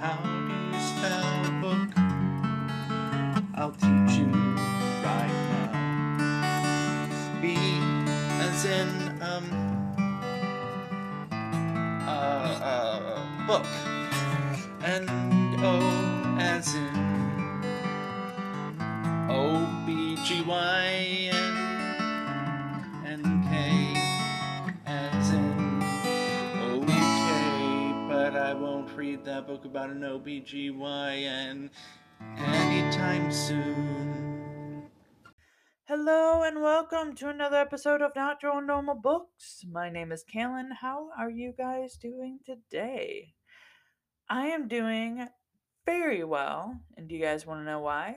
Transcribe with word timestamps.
How 0.00 0.22
do 0.22 0.54
you 0.70 0.80
spell 0.80 1.60
book? 1.60 1.90
I'll 3.56 3.72
teach 3.72 4.18
you 4.18 4.30
right 5.02 5.36
now. 5.50 7.40
B 7.42 7.56
as 8.40 8.64
in 8.64 8.88
um 9.20 9.44
uh, 12.06 12.60
uh 12.62 13.46
book. 13.48 13.97
That 29.38 29.46
book 29.46 29.64
about 29.64 29.90
an 29.90 30.00
OBGYN 30.00 31.70
anytime 32.38 33.30
soon. 33.30 34.90
Hello 35.84 36.42
and 36.42 36.60
welcome 36.60 37.14
to 37.14 37.28
another 37.28 37.58
episode 37.58 38.02
of 38.02 38.16
Not 38.16 38.42
Your 38.42 38.60
Normal 38.60 38.96
Books. 38.96 39.64
My 39.70 39.90
name 39.90 40.10
is 40.10 40.24
Callan. 40.24 40.72
How 40.80 41.10
are 41.16 41.30
you 41.30 41.54
guys 41.56 41.96
doing 41.96 42.40
today? 42.44 43.34
I 44.28 44.46
am 44.46 44.66
doing 44.66 45.28
very 45.86 46.24
well. 46.24 46.80
And 46.96 47.08
do 47.08 47.14
you 47.14 47.22
guys 47.22 47.46
want 47.46 47.60
to 47.60 47.64
know 47.64 47.78
why? 47.78 48.16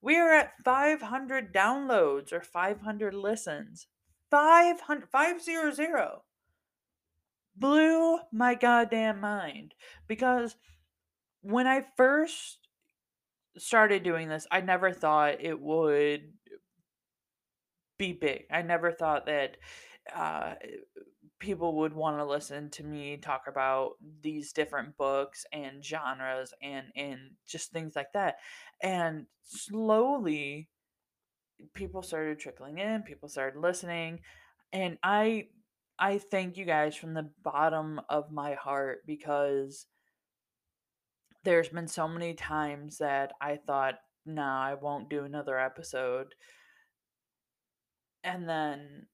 We 0.00 0.16
are 0.16 0.30
at 0.30 0.52
500 0.64 1.52
downloads 1.52 2.32
or 2.32 2.40
500 2.40 3.12
listens. 3.12 3.88
500, 4.30 5.06
500. 5.10 6.22
Blew 7.56 8.18
my 8.32 8.54
goddamn 8.54 9.20
mind. 9.20 9.74
Because 10.06 10.56
when 11.42 11.66
I 11.66 11.84
first 11.96 12.58
started 13.58 14.02
doing 14.02 14.28
this, 14.28 14.46
I 14.50 14.60
never 14.60 14.92
thought 14.92 15.42
it 15.42 15.60
would 15.60 16.32
be 17.98 18.12
big. 18.12 18.44
I 18.50 18.62
never 18.62 18.92
thought 18.92 19.26
that 19.26 19.56
uh, 20.14 20.54
people 21.38 21.78
would 21.78 21.92
want 21.92 22.18
to 22.18 22.24
listen 22.24 22.70
to 22.70 22.84
me 22.84 23.16
talk 23.16 23.42
about 23.48 23.92
these 24.22 24.52
different 24.52 24.96
books 24.96 25.44
and 25.52 25.84
genres 25.84 26.52
and 26.62 26.86
and 26.94 27.18
just 27.46 27.72
things 27.72 27.94
like 27.96 28.12
that. 28.14 28.36
And 28.82 29.26
slowly, 29.42 30.68
people 31.74 32.02
started 32.02 32.38
trickling 32.38 32.78
in. 32.78 33.02
People 33.02 33.28
started 33.28 33.58
listening, 33.58 34.20
and 34.72 34.98
I 35.02 35.48
I 36.00 36.16
thank 36.16 36.56
you 36.56 36.64
guys 36.64 36.96
from 36.96 37.12
the 37.12 37.30
bottom 37.44 38.00
of 38.08 38.32
my 38.32 38.54
heart 38.54 39.00
because 39.06 39.86
there's 41.44 41.68
been 41.68 41.88
so 41.88 42.08
many 42.08 42.32
times 42.32 42.98
that 42.98 43.32
I 43.40 43.56
thought, 43.56 43.96
nah, 44.24 44.62
I 44.64 44.74
won't 44.74 45.10
do 45.10 45.24
another 45.24 45.60
episode. 45.60 46.34
And 48.24 48.48
then 48.48 49.06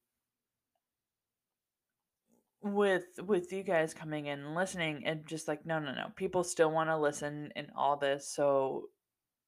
with 2.61 3.05
with 3.25 3.51
you 3.51 3.63
guys 3.63 3.93
coming 3.93 4.25
in 4.27 4.39
and 4.39 4.55
listening 4.55 5.05
and 5.05 5.25
just 5.27 5.47
like 5.47 5.65
no 5.65 5.79
no 5.79 5.93
no 5.93 6.07
people 6.15 6.43
still 6.43 6.71
want 6.71 6.89
to 6.89 6.97
listen 6.97 7.49
and 7.55 7.67
all 7.75 7.95
this 7.95 8.27
so 8.27 8.89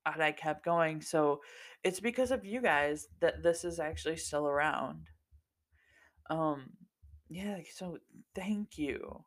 and 0.05 0.23
I 0.23 0.31
kept 0.31 0.63
going 0.63 1.01
so 1.01 1.41
it's 1.83 1.99
because 1.99 2.31
of 2.31 2.45
you 2.45 2.61
guys 2.61 3.07
that 3.19 3.43
this 3.43 3.65
is 3.65 3.79
actually 3.79 4.17
still 4.17 4.47
around 4.47 5.07
um 6.29 6.69
yeah 7.29 7.57
so 7.73 7.97
thank 8.35 8.77
you 8.77 9.23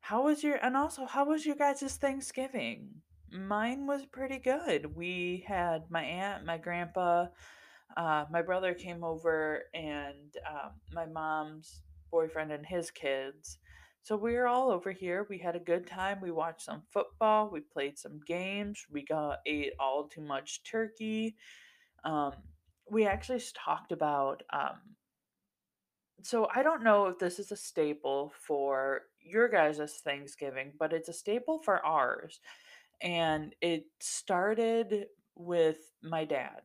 how 0.00 0.24
was 0.24 0.42
your 0.42 0.56
and 0.56 0.76
also 0.76 1.06
how 1.06 1.24
was 1.24 1.44
your 1.44 1.56
guys' 1.56 1.96
Thanksgiving 1.96 2.88
mine 3.32 3.86
was 3.86 4.06
pretty 4.06 4.38
good 4.38 4.94
we 4.94 5.44
had 5.46 5.90
my 5.90 6.02
aunt 6.02 6.44
my 6.44 6.58
grandpa 6.58 7.26
uh, 7.96 8.24
my 8.30 8.42
brother 8.42 8.74
came 8.74 9.04
over 9.04 9.62
and 9.72 10.36
um, 10.48 10.72
my 10.92 11.06
mom's 11.06 11.82
boyfriend 12.10 12.52
and 12.52 12.66
his 12.66 12.90
kids. 12.90 13.58
So 14.02 14.16
we 14.16 14.34
were 14.34 14.46
all 14.46 14.70
over 14.70 14.92
here. 14.92 15.26
We 15.30 15.38
had 15.38 15.56
a 15.56 15.60
good 15.60 15.86
time. 15.86 16.18
We 16.20 16.30
watched 16.30 16.62
some 16.62 16.82
football. 16.92 17.50
We 17.50 17.60
played 17.60 17.98
some 17.98 18.20
games. 18.26 18.84
We 18.90 19.04
got 19.04 19.38
ate 19.46 19.72
all 19.80 20.08
too 20.08 20.20
much 20.20 20.62
turkey. 20.64 21.36
Um, 22.04 22.32
we 22.90 23.06
actually 23.06 23.42
talked 23.54 23.92
about. 23.92 24.42
Um, 24.52 24.80
so 26.22 26.48
I 26.54 26.62
don't 26.62 26.84
know 26.84 27.06
if 27.06 27.18
this 27.18 27.38
is 27.38 27.52
a 27.52 27.56
staple 27.56 28.32
for 28.38 29.02
your 29.20 29.48
guys' 29.48 30.00
Thanksgiving, 30.04 30.72
but 30.78 30.92
it's 30.92 31.08
a 31.08 31.12
staple 31.12 31.58
for 31.58 31.84
ours. 31.84 32.40
And 33.00 33.54
it 33.60 33.86
started 34.00 35.06
with 35.34 35.78
my 36.02 36.24
dad. 36.24 36.62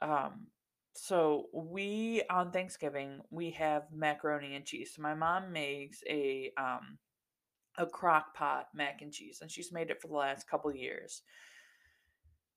Um, 0.00 0.46
so 0.94 1.46
we 1.52 2.22
on 2.28 2.50
Thanksgiving 2.50 3.20
we 3.30 3.50
have 3.52 3.84
macaroni 3.92 4.56
and 4.56 4.64
cheese. 4.64 4.92
So 4.94 5.02
my 5.02 5.14
mom 5.14 5.52
makes 5.52 6.02
a 6.08 6.52
um 6.56 6.98
a 7.76 7.86
crock 7.86 8.34
pot 8.34 8.68
mac 8.74 9.02
and 9.02 9.12
cheese 9.12 9.38
and 9.40 9.50
she's 9.50 9.72
made 9.72 9.90
it 9.90 10.00
for 10.00 10.08
the 10.08 10.14
last 10.14 10.48
couple 10.48 10.74
years. 10.74 11.22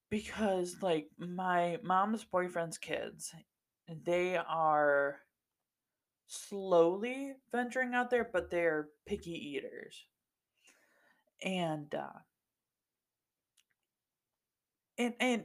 Because 0.10 0.78
like 0.82 1.08
my 1.18 1.78
mom's 1.84 2.24
boyfriend's 2.24 2.78
kids, 2.78 3.34
they 4.06 4.38
are 4.38 5.18
slowly 6.32 7.34
venturing 7.52 7.94
out 7.94 8.10
there, 8.10 8.30
but 8.32 8.50
they're 8.50 8.90
picky 9.06 9.32
eaters. 9.32 10.06
And 11.44 11.94
uh 11.94 12.20
and 14.98 15.14
and 15.20 15.44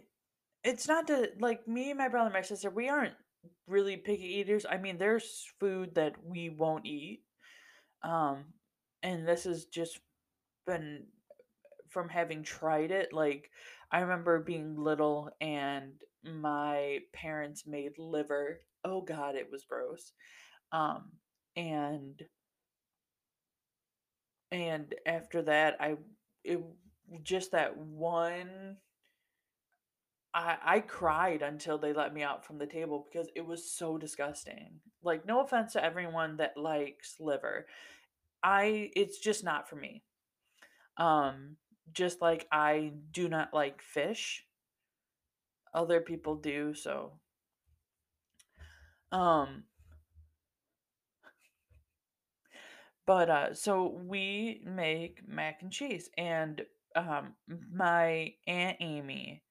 it's 0.64 0.88
not 0.88 1.06
to 1.08 1.30
like 1.40 1.66
me, 1.68 1.92
my 1.94 2.08
brother, 2.08 2.30
my 2.30 2.42
sister, 2.42 2.70
we 2.70 2.88
aren't 2.88 3.14
really 3.68 3.96
picky 3.96 4.38
eaters. 4.40 4.66
I 4.68 4.78
mean, 4.78 4.98
there's 4.98 5.46
food 5.60 5.94
that 5.94 6.14
we 6.24 6.50
won't 6.50 6.86
eat. 6.86 7.22
Um, 8.02 8.44
and 9.02 9.26
this 9.26 9.44
has 9.44 9.66
just 9.66 10.00
been 10.66 11.04
from 11.90 12.08
having 12.08 12.42
tried 12.42 12.90
it. 12.90 13.12
Like, 13.12 13.50
I 13.92 14.00
remember 14.00 14.40
being 14.40 14.76
little 14.76 15.30
and 15.40 15.92
my 16.24 17.00
parents 17.12 17.66
made 17.66 17.92
liver. 17.98 18.60
Oh 18.84 19.02
God, 19.02 19.36
it 19.36 19.48
was 19.50 19.64
gross. 19.64 20.12
Um, 20.72 21.12
and 21.56 22.22
and 24.52 24.94
after 25.06 25.42
that, 25.42 25.76
I 25.80 25.96
it 26.44 26.60
just 27.22 27.52
that 27.52 27.76
one 27.76 28.76
I 30.34 30.58
I 30.62 30.80
cried 30.80 31.42
until 31.42 31.78
they 31.78 31.92
let 31.92 32.14
me 32.14 32.22
out 32.22 32.44
from 32.44 32.58
the 32.58 32.66
table 32.66 33.06
because 33.10 33.28
it 33.34 33.44
was 33.46 33.70
so 33.70 33.98
disgusting. 33.98 34.80
Like, 35.02 35.24
no 35.26 35.40
offense 35.40 35.72
to 35.74 35.84
everyone 35.84 36.36
that 36.38 36.56
likes 36.56 37.16
liver. 37.20 37.66
I 38.42 38.90
it's 38.96 39.18
just 39.18 39.44
not 39.44 39.68
for 39.68 39.76
me. 39.76 40.02
Um, 40.98 41.56
just 41.92 42.22
like 42.22 42.46
I 42.52 42.92
do 43.12 43.28
not 43.28 43.54
like 43.54 43.82
fish. 43.82 44.44
Other 45.74 46.00
people 46.00 46.34
do, 46.36 46.74
so 46.74 47.20
um 49.12 49.64
but 53.06 53.30
uh 53.30 53.54
so 53.54 53.98
we 54.04 54.62
make 54.64 55.26
mac 55.28 55.62
and 55.62 55.72
cheese 55.72 56.10
and 56.18 56.62
um 56.94 57.34
my 57.72 58.32
aunt 58.46 58.76
Amy 58.80 59.42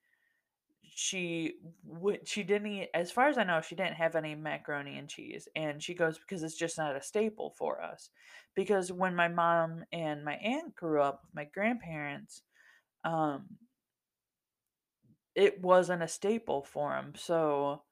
she 0.98 1.56
would 1.84 2.28
she 2.28 2.42
didn't 2.42 2.68
eat 2.68 2.90
as 2.94 3.12
far 3.12 3.28
as 3.28 3.38
I 3.38 3.44
know, 3.44 3.60
she 3.62 3.76
didn't 3.76 3.96
have 3.96 4.16
any 4.16 4.34
macaroni 4.34 4.98
and 4.98 5.10
cheese. 5.10 5.48
And 5.56 5.84
she 5.84 5.94
goes, 5.94 6.18
because 6.18 6.42
it's 6.42 6.56
just 6.56 6.78
not 6.78 6.96
a 6.96 7.02
staple 7.02 7.54
for 7.58 7.82
us. 7.82 8.10
Because 8.56 8.92
when 8.92 9.14
my 9.14 9.28
mom 9.28 9.84
and 9.92 10.24
my 10.24 10.36
aunt 10.36 10.74
grew 10.76 11.02
up 11.02 11.22
with 11.24 11.36
my 11.36 11.46
grandparents, 11.54 12.44
um, 13.04 13.46
it 15.36 15.62
wasn't 15.62 16.02
a 16.02 16.08
staple 16.08 16.64
for 16.64 16.92
them. 16.92 17.14
So 17.18 17.84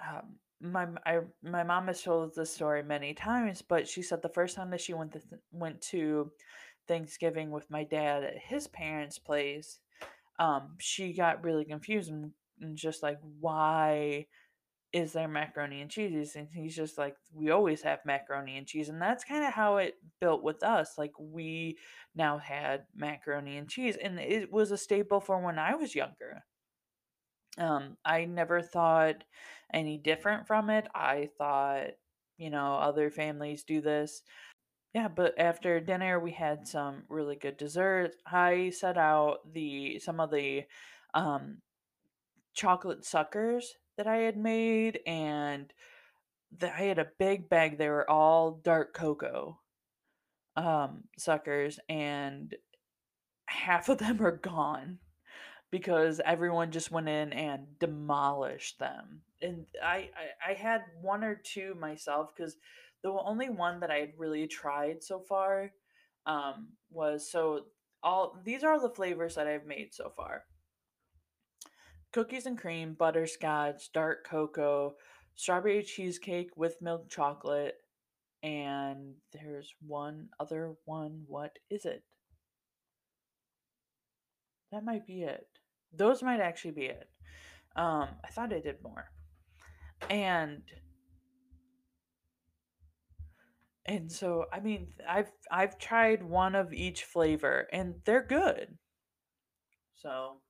um, 0.00 0.36
my 0.60 0.86
I, 1.06 1.20
my 1.42 1.62
mom 1.62 1.86
has 1.86 2.02
told 2.02 2.34
this 2.34 2.52
story 2.52 2.82
many 2.82 3.14
times, 3.14 3.62
but 3.62 3.88
she 3.88 4.02
said 4.02 4.22
the 4.22 4.28
first 4.28 4.56
time 4.56 4.70
that 4.70 4.80
she 4.80 4.94
went 4.94 5.12
to 5.12 5.20
went 5.52 5.80
to 5.82 6.32
Thanksgiving 6.86 7.50
with 7.50 7.70
my 7.70 7.84
dad 7.84 8.24
at 8.24 8.38
his 8.38 8.66
parents' 8.66 9.18
place, 9.18 9.78
um, 10.38 10.76
she 10.78 11.12
got 11.12 11.44
really 11.44 11.64
confused 11.64 12.10
and, 12.10 12.32
and 12.60 12.76
just 12.76 13.02
like, 13.02 13.18
why 13.40 14.26
is 14.92 15.12
there 15.12 15.28
macaroni 15.28 15.82
and 15.82 15.90
cheese? 15.90 16.34
And 16.34 16.48
he's 16.52 16.74
just 16.74 16.96
like, 16.96 17.14
we 17.32 17.50
always 17.50 17.82
have 17.82 17.98
macaroni 18.06 18.56
and 18.56 18.66
cheese. 18.66 18.88
And 18.88 19.00
that's 19.00 19.24
kind 19.24 19.44
of 19.44 19.52
how 19.52 19.76
it 19.76 19.94
built 20.20 20.42
with 20.42 20.62
us. 20.62 20.94
Like, 20.96 21.12
we 21.18 21.76
now 22.14 22.38
had 22.38 22.84
macaroni 22.96 23.58
and 23.58 23.68
cheese, 23.68 23.96
and 24.02 24.18
it 24.18 24.50
was 24.50 24.70
a 24.70 24.78
staple 24.78 25.20
for 25.20 25.38
when 25.44 25.58
I 25.58 25.74
was 25.74 25.94
younger. 25.94 26.44
Um, 27.58 27.96
I 28.04 28.24
never 28.24 28.62
thought 28.62 29.24
any 29.72 29.98
different 29.98 30.46
from 30.46 30.70
it. 30.70 30.86
I 30.94 31.30
thought, 31.38 31.88
you 32.38 32.50
know, 32.50 32.74
other 32.76 33.10
families 33.10 33.64
do 33.64 33.80
this. 33.80 34.22
yeah, 34.94 35.08
but 35.08 35.34
after 35.38 35.80
dinner 35.80 36.18
we 36.20 36.32
had 36.32 36.66
some 36.66 37.04
really 37.08 37.36
good 37.36 37.56
desserts. 37.56 38.16
I 38.26 38.70
set 38.70 38.96
out 38.98 39.52
the 39.52 39.98
some 40.00 40.20
of 40.20 40.30
the 40.30 40.64
um 41.14 41.58
chocolate 42.54 43.04
suckers 43.04 43.74
that 43.96 44.06
I 44.06 44.18
had 44.18 44.36
made 44.36 45.00
and 45.06 45.72
the, 46.58 46.74
I 46.74 46.82
had 46.82 46.98
a 46.98 47.08
big 47.18 47.48
bag. 47.48 47.78
They 47.78 47.88
were 47.88 48.08
all 48.10 48.52
dark 48.64 48.94
cocoa 48.94 49.60
um 50.56 51.04
suckers 51.18 51.78
and 51.88 52.54
half 53.46 53.88
of 53.88 53.98
them 53.98 54.20
are 54.22 54.36
gone 54.36 54.98
because 55.70 56.20
everyone 56.24 56.70
just 56.70 56.90
went 56.90 57.08
in 57.08 57.32
and 57.32 57.78
demolished 57.78 58.78
them. 58.78 59.20
And 59.42 59.66
I 59.82 60.10
I, 60.46 60.50
I 60.50 60.54
had 60.54 60.82
one 61.00 61.22
or 61.24 61.34
two 61.34 61.74
myself 61.74 62.30
because 62.34 62.56
the 63.02 63.10
only 63.10 63.48
one 63.48 63.80
that 63.80 63.90
I 63.90 63.98
had 63.98 64.12
really 64.18 64.46
tried 64.46 65.02
so 65.02 65.20
far 65.20 65.72
um, 66.26 66.68
was 66.90 67.30
so 67.30 67.66
all 68.02 68.40
these 68.44 68.64
are 68.64 68.80
the 68.80 68.90
flavors 68.90 69.34
that 69.34 69.46
I've 69.46 69.66
made 69.66 69.94
so 69.94 70.12
far: 70.16 70.44
cookies 72.12 72.46
and 72.46 72.58
cream, 72.58 72.94
butterscotch, 72.94 73.92
dark 73.92 74.26
cocoa, 74.26 74.94
strawberry 75.34 75.82
cheesecake 75.82 76.50
with 76.56 76.80
milk 76.82 77.08
chocolate, 77.08 77.76
and 78.42 79.14
there's 79.32 79.74
one 79.86 80.28
other 80.40 80.74
one. 80.84 81.24
What 81.26 81.58
is 81.70 81.84
it? 81.84 82.02
That 84.72 84.84
might 84.84 85.06
be 85.06 85.22
it. 85.22 85.46
Those 85.92 86.22
might 86.22 86.40
actually 86.40 86.72
be 86.72 86.86
it. 86.86 87.08
Um, 87.76 88.08
I 88.24 88.28
thought 88.30 88.52
I 88.52 88.60
did 88.60 88.82
more. 88.82 89.10
And 90.10 90.62
and 93.86 94.10
so 94.10 94.44
I 94.52 94.60
mean 94.60 94.88
I've 95.08 95.30
I've 95.50 95.78
tried 95.78 96.22
one 96.22 96.54
of 96.54 96.72
each 96.72 97.04
flavor 97.04 97.68
and 97.72 97.94
they're 98.04 98.24
good. 98.24 98.76
So 99.94 100.40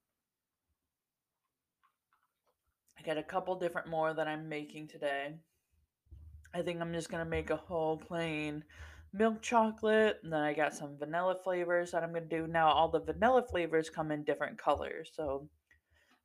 I 2.99 3.02
got 3.02 3.19
a 3.19 3.23
couple 3.23 3.55
different 3.56 3.88
more 3.88 4.12
that 4.12 4.29
I'm 4.29 4.49
making 4.49 4.88
today. 4.88 5.34
I 6.55 6.62
think 6.62 6.81
I'm 6.81 6.93
just 6.93 7.11
gonna 7.11 7.25
make 7.25 7.50
a 7.50 7.56
whole 7.56 7.96
plain 7.96 8.64
milk 9.12 9.43
chocolate, 9.43 10.19
and 10.22 10.32
then 10.32 10.40
I 10.40 10.52
got 10.52 10.75
some 10.75 10.99
vanilla 10.99 11.37
flavors 11.43 11.93
that 11.93 12.02
I'm 12.02 12.12
gonna 12.12 12.26
do. 12.26 12.46
Now 12.46 12.69
all 12.69 12.88
the 12.88 13.00
vanilla 13.00 13.43
flavors 13.43 13.90
come 13.90 14.10
in 14.10 14.25
different 14.25 14.58
colors, 14.58 15.10
so 15.14 15.49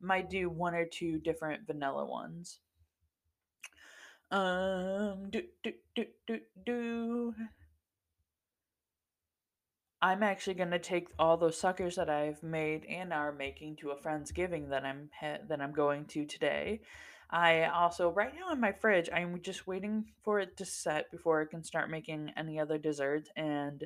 might 0.01 0.29
do 0.29 0.49
one 0.49 0.75
or 0.75 0.85
two 0.85 1.17
different 1.19 1.65
vanilla 1.65 2.05
ones. 2.05 2.59
Um, 4.31 5.29
do 5.29 5.43
do 5.63 5.73
do 5.95 6.05
do 6.27 6.39
do. 6.65 7.35
I'm 10.01 10.23
actually 10.23 10.55
gonna 10.55 10.79
take 10.79 11.09
all 11.17 11.37
those 11.37 11.57
suckers 11.57 11.95
that 11.95 12.09
I've 12.09 12.43
made 12.43 12.85
and 12.85 13.13
are 13.13 13.31
making 13.31 13.77
to 13.77 13.91
a 13.91 13.95
friendsgiving 13.95 14.69
that 14.69 14.83
I'm 14.83 15.09
ha- 15.17 15.37
that 15.47 15.61
I'm 15.61 15.71
going 15.71 16.05
to 16.07 16.25
today. 16.25 16.81
I 17.29 17.65
also 17.65 18.09
right 18.09 18.33
now 18.35 18.51
in 18.51 18.59
my 18.59 18.71
fridge, 18.71 19.09
I'm 19.13 19.41
just 19.41 19.67
waiting 19.67 20.05
for 20.23 20.39
it 20.39 20.57
to 20.57 20.65
set 20.65 21.11
before 21.11 21.41
I 21.41 21.45
can 21.45 21.63
start 21.63 21.89
making 21.89 22.31
any 22.37 22.59
other 22.59 22.77
desserts. 22.77 23.29
And 23.35 23.85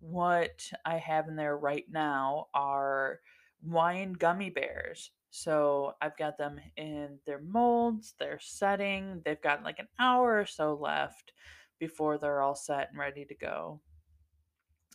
what 0.00 0.70
I 0.84 0.98
have 0.98 1.28
in 1.28 1.36
there 1.36 1.56
right 1.56 1.86
now 1.90 2.48
are 2.54 3.20
wine 3.62 4.12
gummy 4.12 4.50
bears. 4.50 5.10
So 5.30 5.94
I've 6.00 6.16
got 6.18 6.36
them 6.36 6.60
in 6.76 7.18
their 7.24 7.40
molds, 7.40 8.14
they're 8.18 8.38
setting. 8.40 9.22
They've 9.24 9.40
got 9.40 9.64
like 9.64 9.78
an 9.78 9.88
hour 9.98 10.38
or 10.38 10.46
so 10.46 10.74
left 10.74 11.32
before 11.78 12.18
they're 12.18 12.42
all 12.42 12.54
set 12.54 12.90
and 12.90 12.98
ready 12.98 13.24
to 13.24 13.34
go. 13.34 13.80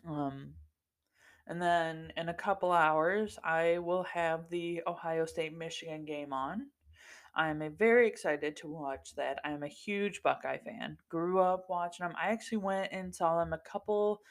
Um, 0.07 0.53
and 1.47 1.61
then 1.61 2.13
in 2.17 2.29
a 2.29 2.33
couple 2.33 2.71
hours, 2.71 3.39
I 3.43 3.79
will 3.79 4.03
have 4.03 4.49
the 4.49 4.83
Ohio 4.85 5.25
State 5.25 5.57
Michigan 5.57 6.05
game 6.05 6.33
on. 6.33 6.67
I'm 7.37 7.61
very 7.77 8.07
excited 8.07 8.57
to 8.57 8.67
watch 8.67 9.13
that. 9.15 9.37
I'm 9.45 9.61
a 9.61 9.67
huge 9.67 10.23
Buckeye 10.23 10.57
fan. 10.57 10.97
Grew 11.07 11.39
up 11.39 11.67
watching 11.69 12.05
them. 12.05 12.15
I 12.19 12.29
actually 12.29 12.57
went 12.57 12.91
and 12.91 13.13
saw 13.13 13.37
them 13.37 13.53
a 13.53 13.59
couple, 13.59 14.21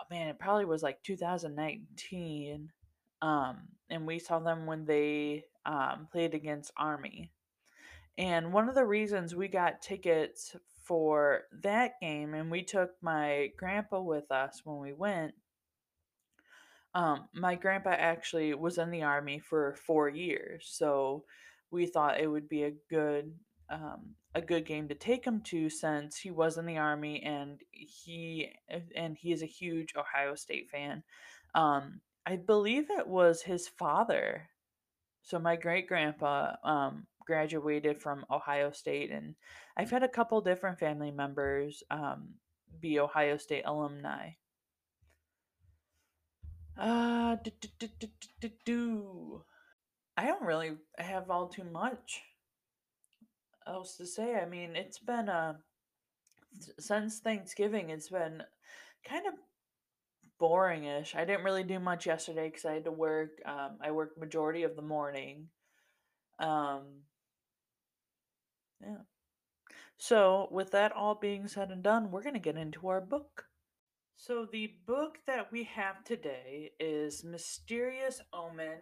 oh 0.00 0.04
man, 0.10 0.26
it 0.26 0.40
probably 0.40 0.64
was 0.64 0.82
like 0.82 1.00
2019. 1.04 2.68
Um, 3.22 3.56
and 3.88 4.04
we 4.04 4.18
saw 4.18 4.40
them 4.40 4.66
when 4.66 4.84
they 4.84 5.44
um, 5.64 6.08
played 6.10 6.34
against 6.34 6.72
Army. 6.76 7.30
And 8.18 8.52
one 8.52 8.68
of 8.68 8.74
the 8.74 8.84
reasons 8.84 9.34
we 9.36 9.46
got 9.46 9.80
tickets 9.80 10.56
for 10.82 11.42
that 11.62 11.92
game, 12.02 12.34
and 12.34 12.50
we 12.50 12.64
took 12.64 12.90
my 13.00 13.52
grandpa 13.56 14.00
with 14.00 14.28
us 14.32 14.62
when 14.64 14.78
we 14.80 14.92
went, 14.92 15.34
um, 16.94 17.28
my 17.32 17.54
grandpa 17.54 17.90
actually 17.90 18.52
was 18.54 18.76
in 18.76 18.90
the 18.90 19.04
army 19.04 19.38
for 19.38 19.76
four 19.86 20.08
years, 20.08 20.68
so 20.68 21.24
we 21.70 21.86
thought 21.86 22.20
it 22.20 22.26
would 22.26 22.48
be 22.48 22.64
a 22.64 22.74
good 22.88 23.32
um, 23.70 24.14
a 24.34 24.40
good 24.40 24.66
game 24.66 24.88
to 24.88 24.94
take 24.94 25.24
him 25.24 25.40
to 25.42 25.70
since 25.70 26.16
he 26.16 26.30
was 26.30 26.58
in 26.58 26.66
the 26.66 26.78
army 26.78 27.22
and 27.22 27.60
he 27.70 28.52
and 28.94 29.16
he 29.16 29.32
is 29.32 29.42
a 29.42 29.46
huge 29.46 29.94
Ohio 29.96 30.34
State 30.34 30.70
fan. 30.70 31.02
Um, 31.54 32.00
I 32.26 32.36
believe 32.36 32.90
it 32.90 33.06
was 33.06 33.42
his 33.42 33.68
father. 33.68 34.48
So 35.22 35.38
my 35.38 35.56
great 35.56 35.86
grandpa 35.88 36.54
um, 36.64 37.06
graduated 37.26 38.00
from 38.00 38.24
Ohio 38.30 38.70
State, 38.72 39.10
and 39.10 39.34
I've 39.76 39.90
had 39.90 40.02
a 40.02 40.08
couple 40.08 40.40
different 40.40 40.78
family 40.78 41.10
members 41.10 41.82
um, 41.90 42.34
be 42.80 42.98
Ohio 42.98 43.36
State 43.36 43.64
alumni. 43.66 44.30
Uh, 46.76 47.36
do, 47.44 47.50
do, 47.60 47.68
do, 47.78 47.88
do, 47.98 48.08
do, 48.40 48.50
do. 48.64 49.44
I 50.20 50.26
don't 50.26 50.42
really 50.42 50.72
have 50.98 51.30
all 51.30 51.48
too 51.48 51.64
much 51.64 52.20
else 53.66 53.96
to 53.96 54.04
say. 54.04 54.34
I 54.34 54.44
mean, 54.44 54.76
it's 54.76 54.98
been 54.98 55.30
uh 55.30 55.54
since 56.78 57.20
Thanksgiving, 57.20 57.88
it's 57.88 58.10
been 58.10 58.42
kind 59.02 59.26
of 59.26 59.32
boringish. 60.38 61.14
I 61.14 61.24
didn't 61.24 61.44
really 61.44 61.62
do 61.62 61.78
much 61.78 62.04
yesterday 62.04 62.48
because 62.48 62.66
I 62.66 62.74
had 62.74 62.84
to 62.84 62.90
work. 62.90 63.30
Um, 63.46 63.78
I 63.80 63.92
worked 63.92 64.18
majority 64.18 64.62
of 64.62 64.76
the 64.76 64.82
morning. 64.82 65.48
Um, 66.38 66.82
yeah. 68.82 69.04
So, 69.96 70.48
with 70.50 70.70
that 70.72 70.92
all 70.92 71.14
being 71.14 71.48
said 71.48 71.70
and 71.70 71.82
done, 71.82 72.10
we're 72.10 72.22
gonna 72.22 72.38
get 72.40 72.56
into 72.56 72.88
our 72.88 73.00
book. 73.00 73.44
So, 74.16 74.46
the 74.50 74.74
book 74.86 75.16
that 75.26 75.50
we 75.50 75.64
have 75.64 76.04
today 76.04 76.72
is 76.78 77.24
Mysterious 77.24 78.20
Omen 78.34 78.80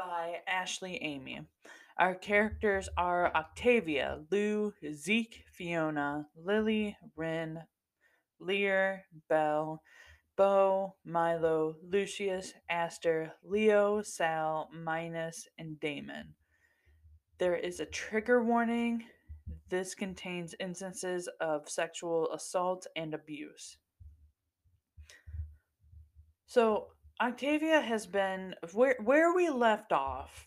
by 0.00 0.36
Ashley 0.46 0.96
Amy. 1.02 1.42
Our 1.98 2.14
characters 2.14 2.88
are 2.96 3.30
Octavia, 3.34 4.20
Lou, 4.30 4.72
Zeke, 4.94 5.44
Fiona, 5.52 6.26
Lily, 6.34 6.96
Rin, 7.16 7.58
Lear, 8.38 9.04
Belle, 9.28 9.82
Bo, 10.36 10.94
Milo, 11.04 11.76
Lucius, 11.86 12.54
Aster, 12.70 13.34
Leo, 13.44 14.00
Sal, 14.00 14.70
Minus, 14.72 15.46
and 15.58 15.78
Damon. 15.80 16.34
There 17.36 17.56
is 17.56 17.80
a 17.80 17.86
trigger 17.86 18.42
warning. 18.42 19.04
This 19.68 19.94
contains 19.94 20.54
instances 20.60 21.28
of 21.42 21.68
sexual 21.68 22.32
assault 22.32 22.86
and 22.96 23.12
abuse. 23.12 23.76
So 26.46 26.86
Octavia 27.20 27.80
has 27.80 28.06
been 28.06 28.54
where 28.72 28.96
where 29.02 29.34
we 29.34 29.50
left 29.50 29.92
off. 29.92 30.46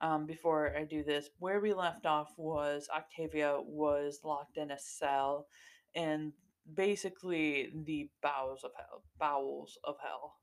Um, 0.00 0.26
before 0.26 0.76
I 0.76 0.84
do 0.84 1.02
this, 1.02 1.30
where 1.38 1.60
we 1.60 1.72
left 1.72 2.04
off 2.04 2.34
was 2.36 2.88
Octavia 2.94 3.58
was 3.60 4.20
locked 4.22 4.58
in 4.58 4.72
a 4.72 4.78
cell, 4.78 5.46
in 5.94 6.32
basically 6.74 7.70
the 7.86 8.10
bowels 8.20 8.64
of 8.64 8.72
hell. 8.76 9.04
Bowels 9.18 9.78
of 9.84 9.94
hell. 10.02 10.34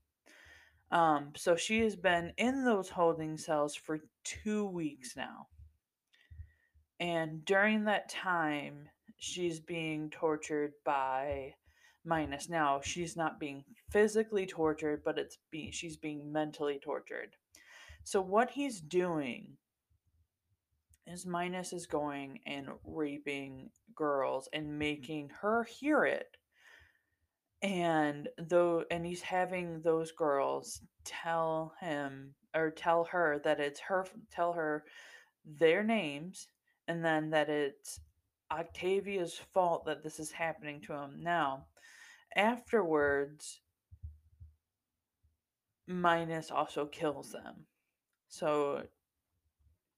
Um, 0.92 1.34
so 1.36 1.56
she 1.56 1.82
has 1.82 1.96
been 1.96 2.34
in 2.38 2.66
those 2.66 2.90
holding 2.90 3.38
cells 3.38 3.76
for 3.76 4.00
two 4.24 4.66
weeks 4.66 5.16
now. 5.16 5.48
And 7.00 7.44
during 7.46 7.86
that 7.86 8.10
time, 8.10 8.90
she's 9.18 9.60
being 9.60 10.10
tortured 10.10 10.74
by 10.86 11.54
Minus. 12.06 12.50
Now, 12.50 12.82
she's 12.82 13.16
not 13.16 13.40
being 13.40 13.64
physically 13.90 14.46
tortured, 14.46 15.04
but 15.04 15.18
it's 15.18 15.38
being 15.52 15.72
she's 15.72 15.98
being 15.98 16.32
mentally 16.32 16.80
tortured. 16.84 17.36
So 18.04 18.22
what 18.22 18.50
he's 18.52 18.82
doing 18.82 19.58
is 21.08 21.26
Minus 21.26 21.74
is 21.74 21.86
going 21.86 22.40
and 22.46 22.68
raping 22.86 23.70
girls 23.96 24.50
and 24.54 24.66
mm. 24.68 24.78
making 24.78 25.30
her 25.42 25.64
hear 25.64 26.06
it. 26.06 26.38
And 27.62 28.28
though 28.38 28.86
and 28.90 29.06
he's 29.06 29.22
having 29.22 29.82
those 29.82 30.12
girls 30.12 30.82
tell 31.04 31.74
him 31.80 32.34
or 32.56 32.72
tell 32.72 33.04
her 33.06 33.40
that 33.44 33.60
it's 33.60 33.80
her 33.82 34.06
tell 34.32 34.54
her 34.54 34.84
their 35.46 35.84
names 35.84 36.48
and 36.88 37.06
then 37.06 37.30
that 37.30 37.50
it's 37.50 38.00
Octavia's 38.52 39.40
fault 39.54 39.86
that 39.86 40.04
this 40.04 40.20
is 40.20 40.32
happening 40.32 40.82
to 40.82 40.94
him 40.94 41.18
now. 41.22 41.66
Afterwards, 42.36 43.62
Minus 45.88 46.52
also 46.52 46.86
kills 46.86 47.32
them. 47.32 47.66
So 48.30 48.84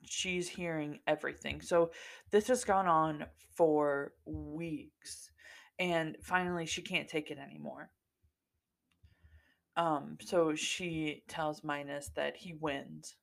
she's 0.03 0.49
hearing 0.49 0.99
everything. 1.07 1.61
So 1.61 1.91
this 2.31 2.47
has 2.47 2.63
gone 2.63 2.87
on 2.87 3.25
for 3.55 4.13
weeks. 4.25 5.29
And 5.79 6.17
finally, 6.21 6.65
she 6.65 6.81
can't 6.81 7.07
take 7.07 7.31
it 7.31 7.37
anymore. 7.37 7.89
Um, 9.75 10.17
so 10.21 10.53
she 10.53 11.23
tells 11.27 11.63
Minus 11.63 12.09
that 12.15 12.37
he 12.37 12.53
wins. 12.53 13.15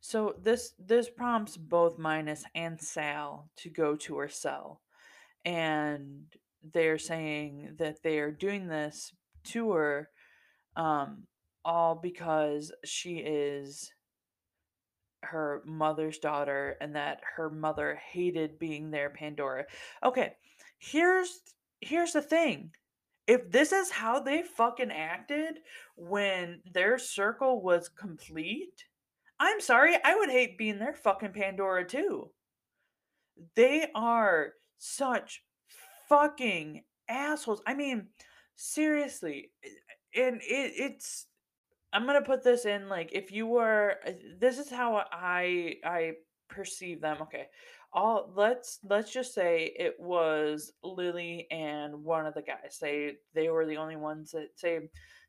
So 0.00 0.34
this 0.40 0.74
this 0.78 1.08
prompts 1.08 1.56
both 1.56 1.98
Minus 1.98 2.44
and 2.54 2.80
Sal 2.80 3.48
to 3.56 3.70
go 3.70 3.96
to 3.96 4.18
her 4.18 4.28
cell. 4.28 4.82
And 5.44 6.26
they're 6.72 6.98
saying 6.98 7.74
that 7.78 8.02
they 8.02 8.18
are 8.18 8.30
doing 8.30 8.66
this 8.66 9.12
to 9.44 9.72
her 9.72 10.08
um, 10.76 11.24
all 11.64 11.94
because 11.94 12.72
she 12.84 13.16
is 13.18 13.90
her 15.22 15.62
mother's 15.64 16.18
daughter 16.18 16.76
and 16.80 16.94
that 16.96 17.20
her 17.36 17.50
mother 17.50 17.98
hated 18.12 18.58
being 18.58 18.90
their 18.90 19.10
Pandora. 19.10 19.64
Okay, 20.04 20.32
here's 20.78 21.40
here's 21.80 22.12
the 22.12 22.22
thing. 22.22 22.70
If 23.26 23.50
this 23.50 23.72
is 23.72 23.90
how 23.90 24.20
they 24.20 24.42
fucking 24.42 24.90
acted 24.90 25.60
when 25.96 26.60
their 26.72 26.98
circle 26.98 27.62
was 27.62 27.88
complete, 27.88 28.84
I'm 29.40 29.60
sorry, 29.60 29.96
I 30.04 30.14
would 30.14 30.28
hate 30.28 30.58
being 30.58 30.78
their 30.78 30.92
fucking 30.92 31.32
Pandora 31.32 31.86
too. 31.86 32.30
They 33.56 33.88
are 33.94 34.52
such 34.78 35.42
fucking 36.08 36.82
assholes. 37.08 37.62
I 37.66 37.74
mean, 37.74 38.08
seriously, 38.56 39.50
and 40.14 40.36
it, 40.36 40.72
it's 40.76 41.26
I'm 41.92 42.06
gonna 42.06 42.22
put 42.22 42.42
this 42.42 42.64
in 42.64 42.88
like 42.88 43.10
if 43.12 43.30
you 43.32 43.46
were 43.46 43.96
uh, 44.06 44.12
this 44.38 44.58
is 44.58 44.70
how 44.70 45.04
I 45.12 45.76
I 45.84 46.12
perceive 46.48 47.00
them. 47.00 47.18
Okay. 47.22 47.46
All 47.92 48.32
let's 48.34 48.80
let's 48.82 49.12
just 49.12 49.34
say 49.34 49.72
it 49.78 49.94
was 50.00 50.72
Lily 50.82 51.46
and 51.50 52.02
one 52.02 52.26
of 52.26 52.34
the 52.34 52.42
guys. 52.42 52.76
Say 52.76 53.18
they 53.34 53.48
were 53.48 53.66
the 53.66 53.76
only 53.76 53.96
ones 53.96 54.32
that 54.32 54.48
say 54.56 54.80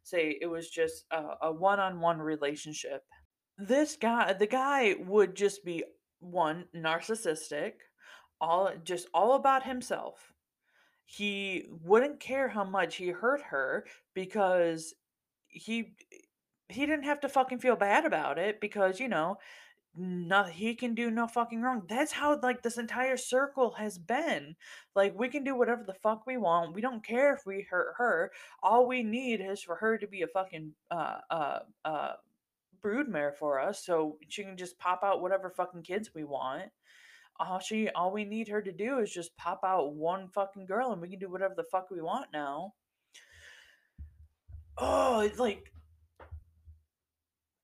say 0.04 0.38
it 0.42 0.48
was 0.48 0.70
just 0.70 1.06
a, 1.12 1.24
a 1.44 1.52
one-on-one 1.52 2.20
relationship. 2.20 3.04
This 3.58 3.96
guy 3.96 4.34
the 4.34 4.48
guy 4.48 4.96
would 5.00 5.36
just 5.36 5.64
be 5.64 5.84
one 6.20 6.66
narcissistic, 6.76 7.74
all 8.42 8.72
just 8.84 9.08
all 9.14 9.36
about 9.36 9.64
himself. 9.64 10.34
He 11.06 11.66
wouldn't 11.84 12.20
care 12.20 12.50
how 12.50 12.64
much 12.64 12.96
he 12.96 13.10
hurt 13.10 13.42
her 13.44 13.86
because 14.14 14.94
he 15.48 15.94
he 16.70 16.86
didn't 16.86 17.06
have 17.06 17.20
to 17.22 17.30
fucking 17.30 17.60
feel 17.60 17.76
bad 17.76 18.06
about 18.06 18.40
it 18.40 18.60
because 18.60 19.00
you 19.00 19.08
know 19.08 19.38
no 19.96 20.44
he 20.44 20.76
can 20.76 20.94
do 20.96 21.10
no 21.12 21.28
fucking 21.28 21.62
wrong. 21.62 21.84
That's 21.88 22.12
how 22.12 22.40
like 22.42 22.62
this 22.62 22.78
entire 22.78 23.18
circle 23.18 23.72
has 23.78 23.98
been. 23.98 24.56
Like 24.96 25.18
we 25.18 25.30
can 25.30 25.44
do 25.44 25.56
whatever 25.56 25.84
the 25.84 25.94
fuck 25.94 26.26
we 26.26 26.38
want. 26.38 26.76
We 26.76 26.82
don't 26.82 27.06
care 27.06 27.34
if 27.34 27.46
we 27.46 27.66
hurt 27.70 27.94
her. 27.98 28.32
All 28.62 28.88
we 28.88 29.04
need 29.04 29.42
is 29.42 29.62
for 29.62 29.76
her 29.76 29.98
to 29.98 30.08
be 30.08 30.24
a 30.24 30.28
fucking 30.28 30.74
uh 30.92 31.20
uh 31.30 31.60
uh 31.86 32.14
broodmare 32.84 33.34
for 33.36 33.60
us 33.60 33.84
so 33.84 34.18
she 34.30 34.44
can 34.44 34.58
just 34.58 34.78
pop 34.78 35.02
out 35.04 35.22
whatever 35.22 35.50
fucking 35.50 35.82
kids 35.82 36.12
we 36.14 36.24
want 36.24 36.70
all 37.40 37.60
she 37.60 37.90
all 37.90 38.12
we 38.12 38.24
need 38.24 38.48
her 38.48 38.62
to 38.62 38.72
do 38.72 39.00
is 39.00 39.12
just 39.12 39.36
pop 39.38 39.62
out 39.66 39.94
one 39.94 40.28
fucking 40.30 40.66
girl 40.66 40.92
and 40.92 41.02
we 41.02 41.10
can 41.10 41.20
do 41.20 41.30
whatever 41.30 41.54
the 41.56 41.64
fuck 41.64 41.90
we 41.92 42.02
want 42.02 42.28
now 42.34 42.74
oh 44.78 45.20
it's 45.20 45.40
like 45.40 45.72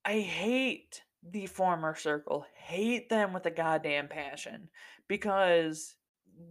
I 0.03 0.19
hate 0.19 1.01
the 1.23 1.45
former 1.45 1.95
circle. 1.95 2.45
Hate 2.55 3.09
them 3.09 3.33
with 3.33 3.45
a 3.45 3.51
goddamn 3.51 4.07
passion 4.07 4.69
because 5.07 5.95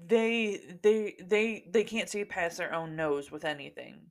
they 0.06 0.60
they 0.82 1.16
they 1.20 1.66
they 1.70 1.84
can't 1.84 2.08
see 2.08 2.24
past 2.24 2.58
their 2.58 2.72
own 2.72 2.94
nose 2.94 3.30
with 3.30 3.44
anything. 3.44 4.02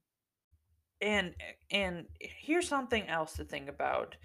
And 1.02 1.36
eh, 1.40 1.54
and 1.72 2.08
here's 2.20 2.68
something 2.68 3.08
else 3.08 3.34
to 3.34 3.46
think 3.46 3.70
about. 3.70 4.16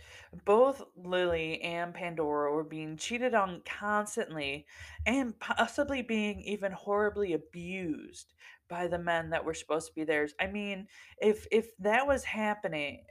Both 0.45 0.83
Lily 0.97 1.61
and 1.62 1.95
Pandora 1.95 2.52
were 2.52 2.64
being 2.64 2.97
cheated 2.97 3.35
on 3.35 3.62
constantly 3.64 4.66
and 5.07 5.38
possibly 5.38 6.02
being 6.02 6.40
even 6.43 6.73
horribly 6.73 7.33
abused 7.35 8.33
by 8.69 8.88
the 8.88 8.99
men 8.99 9.31
that 9.31 9.45
were 9.45 9.54
supposed 9.54 9.88
to 9.88 9.95
be 9.95 10.04
theirs. 10.04 10.35
I 10.40 10.47
mean, 10.49 10.88
if 11.19 11.47
if 11.52 11.76
that 11.78 12.07
was 12.07 12.25
happening, 12.25 13.04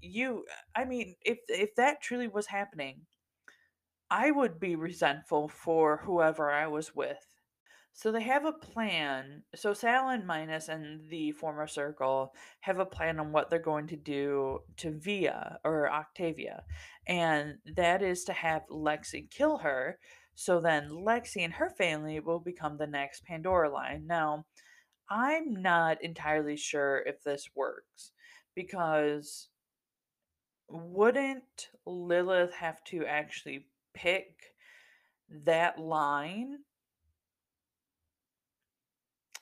you 0.00 0.46
I 0.74 0.84
mean, 0.84 1.16
if 1.22 1.38
if 1.48 1.74
that 1.76 2.00
truly 2.00 2.28
was 2.28 2.46
happening, 2.46 3.06
I 4.10 4.30
would 4.30 4.60
be 4.60 4.76
resentful 4.76 5.48
for 5.48 5.96
whoever 5.96 6.50
I 6.50 6.66
was 6.68 6.94
with. 6.94 7.29
So 7.92 8.12
they 8.12 8.22
have 8.22 8.44
a 8.44 8.52
plan. 8.52 9.42
So 9.54 9.74
Sal 9.74 10.08
and 10.08 10.26
Minus 10.26 10.68
and 10.68 11.08
the 11.10 11.32
former 11.32 11.66
circle 11.66 12.32
have 12.60 12.78
a 12.78 12.86
plan 12.86 13.20
on 13.20 13.32
what 13.32 13.50
they're 13.50 13.58
going 13.58 13.88
to 13.88 13.96
do 13.96 14.60
to 14.78 14.90
Via 14.90 15.58
or 15.64 15.90
Octavia. 15.92 16.62
And 17.06 17.58
that 17.76 18.02
is 18.02 18.24
to 18.24 18.32
have 18.32 18.62
Lexi 18.70 19.30
kill 19.30 19.58
her. 19.58 19.98
So 20.34 20.60
then 20.60 20.88
Lexi 20.88 21.44
and 21.44 21.52
her 21.54 21.68
family 21.68 22.20
will 22.20 22.40
become 22.40 22.78
the 22.78 22.86
next 22.86 23.24
Pandora 23.24 23.70
line. 23.70 24.06
Now, 24.06 24.46
I'm 25.10 25.60
not 25.60 26.02
entirely 26.02 26.56
sure 26.56 27.02
if 27.04 27.22
this 27.22 27.50
works 27.54 28.12
because 28.54 29.48
wouldn't 30.68 31.70
Lilith 31.84 32.54
have 32.54 32.82
to 32.84 33.04
actually 33.04 33.66
pick 33.92 34.54
that 35.44 35.78
line? 35.78 36.60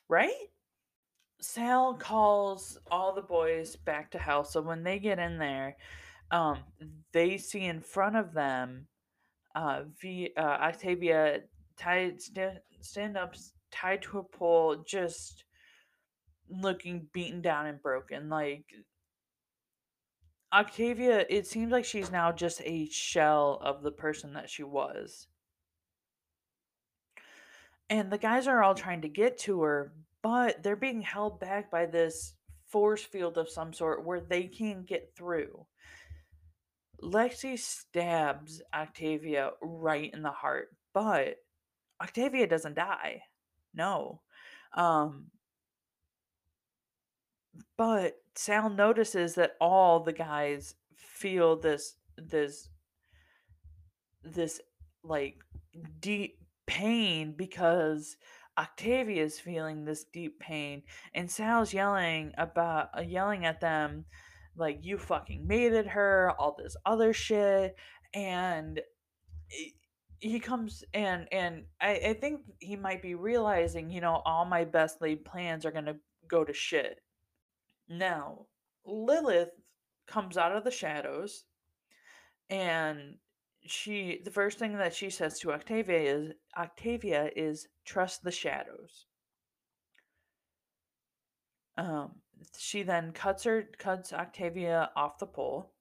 Right? 0.09 0.33
Sal 1.41 1.95
calls 1.95 2.79
all 2.91 3.15
the 3.15 3.23
boys 3.23 3.77
back 3.77 4.11
to 4.11 4.19
house. 4.19 4.53
So 4.53 4.61
when 4.61 4.83
they 4.83 4.99
get 4.99 5.19
in 5.19 5.39
there, 5.39 5.77
um, 6.31 6.59
they 7.13 7.39
see 7.39 7.65
in 7.65 7.81
front 7.81 8.17
of 8.17 8.33
them 8.35 8.87
uh, 9.55 9.83
v, 10.01 10.31
uh 10.37 10.41
Octavia 10.41 11.41
tied 11.79 12.21
stand, 12.21 12.61
stand 12.81 13.17
up 13.17 13.35
tied 13.71 14.03
to 14.03 14.19
a 14.19 14.23
pole, 14.23 14.85
just 14.87 15.45
looking 16.51 17.09
beaten 17.13 17.41
down 17.41 17.67
and 17.67 17.81
broken. 17.81 18.29
Like 18.29 18.65
Octavia, 20.53 21.27
it 21.29 21.47
seems 21.47 21.73
like 21.73 21.85
she's 21.85 22.11
now 22.11 22.33
just 22.33 22.61
a 22.65 22.89
shell 22.89 23.61
of 23.63 23.83
the 23.83 23.93
person 23.93 24.33
that 24.35 24.51
she 24.51 24.63
was. 24.63 25.29
And 27.91 28.11
the 28.11 28.19
guys 28.19 28.47
are 28.47 28.63
all 28.63 28.75
trying 28.75 29.03
to 29.03 29.09
get 29.09 29.39
to 29.39 29.63
her, 29.63 29.93
but 30.23 30.63
they're 30.63 30.77
being 30.77 31.01
held 31.01 31.41
back 31.41 31.71
by 31.71 31.87
this 31.87 32.35
force 32.67 33.03
field 33.03 33.39
of 33.39 33.49
some 33.49 33.73
sort 33.73 34.05
where 34.05 34.21
they 34.21 34.45
can't 34.45 34.87
get 34.87 35.13
through. 35.17 35.67
Lexi 37.03 37.59
stabs 37.59 38.61
Octavia 38.75 39.53
right 39.63 40.13
in 40.13 40.23
the 40.23 40.31
heart, 40.31 40.69
but 40.93 41.37
Octavia 42.03 42.47
doesn't 42.47 42.75
die. 42.75 43.23
No. 43.73 44.21
Um, 44.77 45.27
but 47.77 48.17
Sal 48.35 48.71
notices 48.71 49.35
that 49.37 49.53
all 49.61 50.01
the 50.01 50.13
guys 50.13 50.75
feel 50.97 51.57
this 51.57 51.95
this 52.17 52.69
this 54.23 54.61
like 55.03 55.37
deep 56.01 56.39
pain 56.69 57.35
because 57.37 58.17
Octavia 58.57 59.25
is 59.25 59.41
feeling 59.41 59.85
this 59.85 60.05
deep 60.05 60.39
pain 60.39 60.83
and 61.15 61.31
Sal's 61.31 61.73
yelling 61.73 62.33
about 62.39 62.91
uh, 62.97 63.01
yelling 63.01 63.45
at 63.45 63.61
them 63.61 64.05
like 64.57 64.79
you 64.83 64.99
fucking 64.99 65.47
mated 65.47 65.87
her 65.87 66.33
all 66.39 66.55
this 66.57 66.77
other 66.85 67.13
shit 67.13 67.77
and 68.15 68.81
he 70.21 70.41
comes 70.41 70.85
and 70.95 71.27
and 71.33 71.65
I, 71.81 72.01
I 72.09 72.13
think 72.15 72.41
he 72.59 72.77
might 72.77 73.03
be 73.03 73.15
realizing 73.15 73.91
you 73.91 74.01
know 74.01 74.23
all 74.25 74.45
my 74.45 74.65
best 74.65 75.01
laid 75.01 75.25
plans 75.25 75.65
are 75.65 75.71
gonna 75.71 75.97
go 76.29 76.45
to 76.45 76.53
shit. 76.53 77.01
Now, 77.89 78.47
Lilith 78.85 79.51
comes 80.07 80.37
out 80.37 80.55
of 80.55 80.65
the 80.65 80.71
shadows 80.71 81.45
and 82.51 83.17
she 83.67 84.21
the 84.25 84.31
first 84.31 84.59
thing 84.59 84.77
that 84.79 84.95
she 84.95 85.11
says 85.11 85.39
to 85.41 85.53
Octavia 85.53 85.99
is 85.99 86.33
Octavia 86.57 87.31
is 87.37 87.69
trust 87.85 88.23
the 88.25 88.31
shadows. 88.31 89.07
Um 91.77 92.17
she 92.57 92.83
then 92.83 93.13
cuts 93.13 93.45
her 93.45 93.69
cuts 93.79 94.13
Octavia 94.13 94.91
off 94.97 95.19
the 95.19 95.27
pole. 95.27 95.73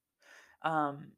Um 0.64 1.12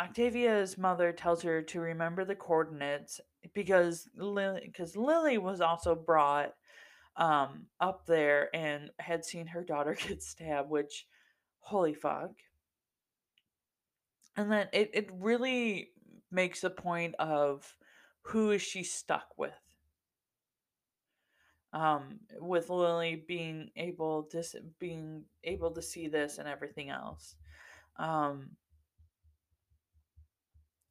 Octavia's 0.00 0.78
mother 0.78 1.12
tells 1.12 1.42
her 1.42 1.60
to 1.62 1.80
remember 1.80 2.24
the 2.24 2.36
coordinates 2.36 3.20
because 3.52 4.08
Lily 4.16 4.62
because 4.64 4.96
Lily 4.96 5.38
was 5.38 5.60
also 5.60 5.94
brought 5.94 6.54
um, 7.18 7.66
up 7.80 8.06
there 8.06 8.48
and 8.54 8.90
had 8.98 9.24
seen 9.24 9.48
her 9.48 9.62
daughter 9.62 9.96
get 10.08 10.22
stabbed, 10.22 10.70
which, 10.70 11.06
holy 11.58 11.94
fuck. 11.94 12.30
And 14.36 14.50
then 14.50 14.68
it, 14.72 14.90
it 14.94 15.10
really 15.12 15.90
makes 16.30 16.64
a 16.64 16.70
point 16.70 17.14
of 17.18 17.76
who 18.22 18.50
is 18.50 18.62
she 18.62 18.82
stuck 18.82 19.28
with? 19.36 19.52
Um, 21.72 22.20
with 22.40 22.70
Lily 22.70 23.24
being 23.28 23.70
able 23.76 24.24
to 24.24 24.42
being 24.78 25.24
able 25.44 25.70
to 25.72 25.82
see 25.82 26.08
this 26.08 26.38
and 26.38 26.48
everything 26.48 26.88
else. 26.90 27.36
Um, 27.98 28.50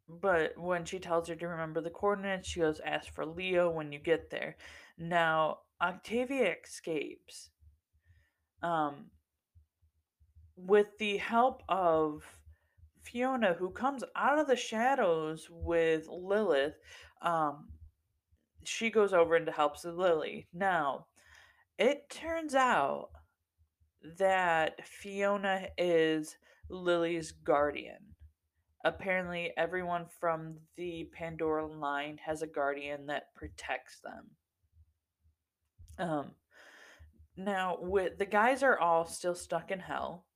but 0.08 0.58
when 0.58 0.86
she 0.86 1.00
tells 1.00 1.28
her 1.28 1.36
to 1.36 1.48
remember 1.48 1.82
the 1.82 1.90
coordinates, 1.90 2.48
she 2.48 2.60
goes, 2.60 2.80
"Ask 2.80 3.12
for 3.12 3.26
Leo 3.26 3.70
when 3.72 3.92
you 3.92 4.00
get 4.00 4.30
there." 4.30 4.58
Now 4.98 5.60
Octavia 5.82 6.56
escapes. 6.64 7.50
Um, 8.62 9.12
with 10.56 10.98
the 10.98 11.18
help 11.18 11.62
of 11.70 12.24
Fiona, 13.12 13.54
who 13.54 13.70
comes 13.70 14.04
out 14.16 14.40
of 14.40 14.48
the 14.48 14.56
shadows 14.56 15.48
with 15.50 16.08
Lilith, 16.10 16.76
um, 17.22 17.70
she 18.64 18.90
goes 18.90 19.14
over 19.14 19.36
and 19.36 19.48
helps 19.50 19.86
Lily. 19.86 20.48
Now, 20.54 21.08
it 21.78 22.10
turns 22.10 22.54
out 22.54 23.10
that 24.18 24.86
Fiona 24.86 25.68
is 25.78 26.38
Lily's 26.70 27.32
guardian. 27.32 27.98
Apparently, 28.84 29.52
everyone 29.58 30.06
from 30.20 30.58
the 30.76 31.10
Pandora 31.14 31.66
line 31.68 32.20
has 32.24 32.42
a 32.42 32.48
guardian 32.48 33.08
that 33.08 33.34
protects 33.36 34.00
them. 34.02 34.30
Um, 35.98 36.32
now, 37.36 37.78
with 37.80 38.18
the 38.18 38.26
guys 38.26 38.64
are 38.64 38.80
all 38.80 39.06
still 39.06 39.36
stuck 39.36 39.72
in 39.72 39.80
hell 39.80 40.27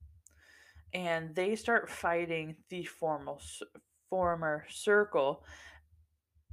and 0.94 1.34
they 1.34 1.54
start 1.56 1.90
fighting 1.90 2.56
the 2.68 2.84
formal 2.84 3.40
former 4.10 4.64
circle 4.68 5.44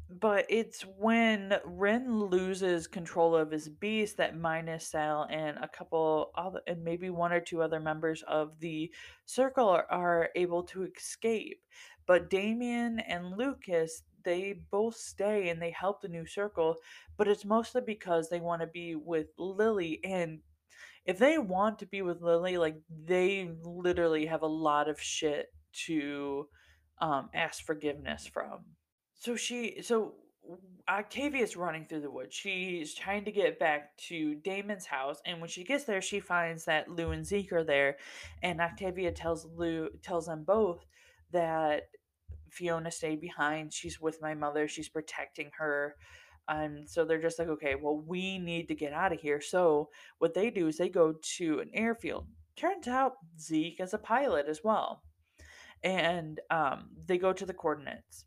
but 0.10 0.46
it's 0.50 0.81
when 0.81 1.53
Ren 1.63 2.19
loses 2.19 2.88
control 2.88 3.36
of 3.36 3.51
his 3.51 3.69
beast 3.69 4.17
that 4.17 4.36
Minus 4.36 4.88
Sal 4.88 5.27
and 5.29 5.58
a 5.58 5.67
couple 5.67 6.31
other 6.36 6.62
and 6.65 6.84
maybe 6.84 7.12
one 7.12 7.31
or 7.31 7.39
two 7.39 7.62
other 7.62 7.79
members 7.79 8.24
of 8.27 8.60
the 8.60 8.91
circle 9.25 9.69
are, 9.69 9.86
are 9.91 10.29
able 10.36 10.63
to 10.63 10.84
escape. 10.84 11.62
But 12.08 12.31
Damien 12.31 13.00
and 13.01 13.38
Lucas 13.38 14.01
they 14.24 14.60
both 14.69 14.96
stay 14.96 15.50
and 15.50 15.62
they 15.62 15.72
help 15.72 16.01
the 16.01 16.08
new 16.08 16.25
circle, 16.25 16.75
but 17.15 17.27
it's 17.27 17.46
mostly 17.46 17.81
because 17.86 18.29
they 18.29 18.41
want 18.41 18.62
to 18.62 18.67
be 18.67 18.96
with 18.96 19.27
Lily 19.38 20.00
and 20.03 20.39
if 21.05 21.17
they 21.17 21.38
want 21.38 21.79
to 21.79 21.85
be 21.85 22.01
with 22.01 22.21
Lily, 22.21 22.57
like 22.57 22.75
they 23.05 23.49
literally 23.63 24.25
have 24.25 24.41
a 24.41 24.47
lot 24.47 24.89
of 24.89 24.99
shit 25.01 25.47
to 25.85 26.47
um, 27.01 27.29
ask 27.33 27.63
forgiveness 27.65 28.27
from. 28.27 28.65
So 29.15 29.35
she, 29.35 29.81
so 29.81 30.13
Octavia's 30.88 31.55
running 31.55 31.85
through 31.85 32.01
the 32.01 32.11
woods. 32.11 32.35
She's 32.35 32.93
trying 32.93 33.25
to 33.25 33.31
get 33.31 33.59
back 33.59 33.95
to 34.07 34.35
Damon's 34.35 34.85
house, 34.85 35.21
and 35.25 35.39
when 35.39 35.49
she 35.49 35.63
gets 35.63 35.83
there, 35.83 36.01
she 36.01 36.19
finds 36.19 36.65
that 36.65 36.89
Lou 36.89 37.11
and 37.11 37.25
Zeke 37.25 37.53
are 37.53 37.63
there, 37.63 37.97
and 38.41 38.61
Octavia 38.61 39.11
tells 39.11 39.45
Lou, 39.45 39.89
tells 40.01 40.25
them 40.25 40.43
both 40.45 40.85
that 41.31 41.83
Fiona 42.51 42.91
stayed 42.91 43.21
behind. 43.21 43.73
She's 43.73 44.01
with 44.01 44.21
my 44.21 44.33
mother. 44.33 44.67
She's 44.67 44.89
protecting 44.89 45.51
her. 45.57 45.95
And 46.50 46.89
so 46.89 47.06
they're 47.06 47.22
just 47.22 47.38
like, 47.38 47.48
okay, 47.48 47.75
well, 47.75 48.03
we 48.06 48.39
need 48.39 48.68
to 48.70 48.75
get 48.75 48.91
out 48.91 49.13
of 49.13 49.22
here. 49.22 49.39
So 49.39 49.89
what 50.18 50.34
they 50.34 50.50
do 50.50 50.68
is 50.68 50.77
they 50.77 50.89
go 50.89 51.13
to 51.38 51.60
an 51.60 51.70
airfield. 51.74 52.25
Turns 52.56 52.88
out 52.88 53.13
Zeke 53.39 53.79
is 53.79 53.94
a 53.94 54.00
pilot 54.00 54.48
as 54.50 54.62
well. 54.63 55.03
And 55.83 56.40
um, 56.50 56.90
they 57.05 57.20
go 57.20 57.31
to 57.31 57.46
the 57.46 57.53
coordinates. 57.53 58.25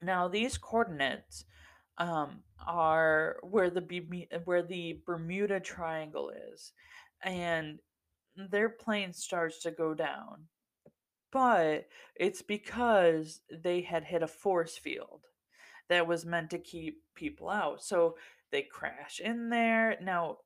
Now 0.00 0.28
these 0.28 0.56
coordinates 0.56 1.44
um, 1.98 2.42
are 2.66 3.36
where 3.42 3.70
the 3.70 4.26
where 4.44 4.62
the 4.62 5.00
Bermuda 5.04 5.60
Triangle 5.60 6.30
is, 6.52 6.72
and 7.22 7.80
their 8.36 8.68
plane 8.68 9.12
starts 9.12 9.60
to 9.62 9.70
go 9.70 9.94
down. 9.94 10.46
But 11.30 11.86
it's 12.16 12.42
because 12.42 13.40
they 13.50 13.82
had 13.82 14.04
hit 14.04 14.22
a 14.22 14.28
force 14.28 14.78
field 14.78 15.26
that 15.88 16.06
was 16.06 16.24
meant 16.24 16.50
to 16.50 16.58
keep 16.58 17.02
people 17.14 17.48
out. 17.48 17.82
So 17.82 18.16
they 18.50 18.62
crash 18.62 19.20
in 19.20 19.50
there. 19.50 19.98
Now, 20.02 20.38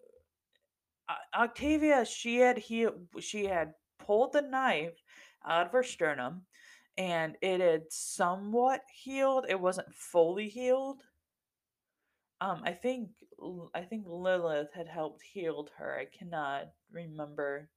Octavia, 1.34 2.04
she 2.04 2.38
had 2.38 2.58
he 2.58 2.88
she 3.20 3.46
had 3.46 3.74
pulled 3.98 4.32
the 4.32 4.42
knife 4.42 5.02
out 5.46 5.66
of 5.66 5.72
her 5.72 5.82
sternum, 5.82 6.42
and 6.96 7.36
it 7.42 7.60
had 7.60 7.84
somewhat 7.90 8.82
healed. 8.92 9.46
It 9.48 9.60
wasn't 9.60 9.94
fully 9.94 10.48
healed. 10.48 11.02
Um, 12.40 12.62
I 12.64 12.72
think 12.72 13.10
I 13.74 13.82
think 13.82 14.04
Lilith 14.06 14.72
had 14.74 14.88
helped 14.88 15.22
healed 15.22 15.70
her. 15.78 15.98
I 15.98 16.06
cannot 16.16 16.68
remember 16.90 17.68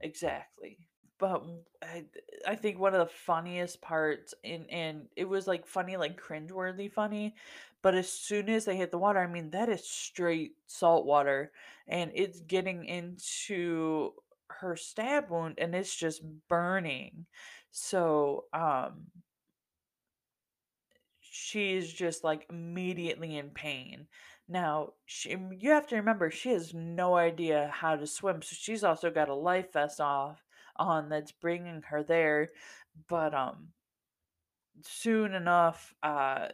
exactly 0.00 0.89
but 1.20 1.44
I, 1.82 2.04
I 2.48 2.56
think 2.56 2.78
one 2.80 2.94
of 2.94 3.00
the 3.00 3.14
funniest 3.14 3.80
parts 3.82 4.34
in 4.42 4.66
and 4.70 5.06
it 5.16 5.28
was 5.28 5.46
like 5.46 5.66
funny 5.66 5.96
like 5.96 6.20
cringeworthy 6.20 6.90
funny 6.92 7.34
but 7.82 7.94
as 7.94 8.10
soon 8.10 8.48
as 8.48 8.64
they 8.64 8.76
hit 8.76 8.90
the 8.90 8.98
water 8.98 9.20
i 9.20 9.28
mean 9.28 9.50
that 9.50 9.68
is 9.68 9.88
straight 9.88 10.54
salt 10.66 11.06
water 11.06 11.52
and 11.88 12.10
it's 12.14 12.40
getting 12.40 12.84
into 12.86 14.12
her 14.48 14.76
stab 14.76 15.30
wound 15.30 15.56
and 15.58 15.74
it's 15.74 15.94
just 15.94 16.22
burning 16.48 17.26
so 17.70 18.46
um 18.54 19.06
she's 21.20 21.92
just 21.92 22.24
like 22.24 22.46
immediately 22.50 23.36
in 23.38 23.50
pain. 23.50 24.06
Now 24.48 24.94
she, 25.06 25.36
you 25.58 25.70
have 25.70 25.86
to 25.88 25.96
remember 25.96 26.30
she 26.30 26.50
has 26.50 26.74
no 26.74 27.14
idea 27.16 27.70
how 27.72 27.96
to 27.96 28.06
swim 28.06 28.42
so 28.42 28.56
she's 28.58 28.82
also 28.82 29.10
got 29.10 29.28
a 29.28 29.34
life 29.34 29.72
vest 29.72 30.00
off 30.00 30.42
on 30.80 31.08
that's 31.08 31.32
bringing 31.32 31.82
her 31.82 32.02
there. 32.02 32.50
But 33.08 33.34
um, 33.34 33.68
soon 34.82 35.34
enough, 35.34 35.94
uh, 36.02 36.48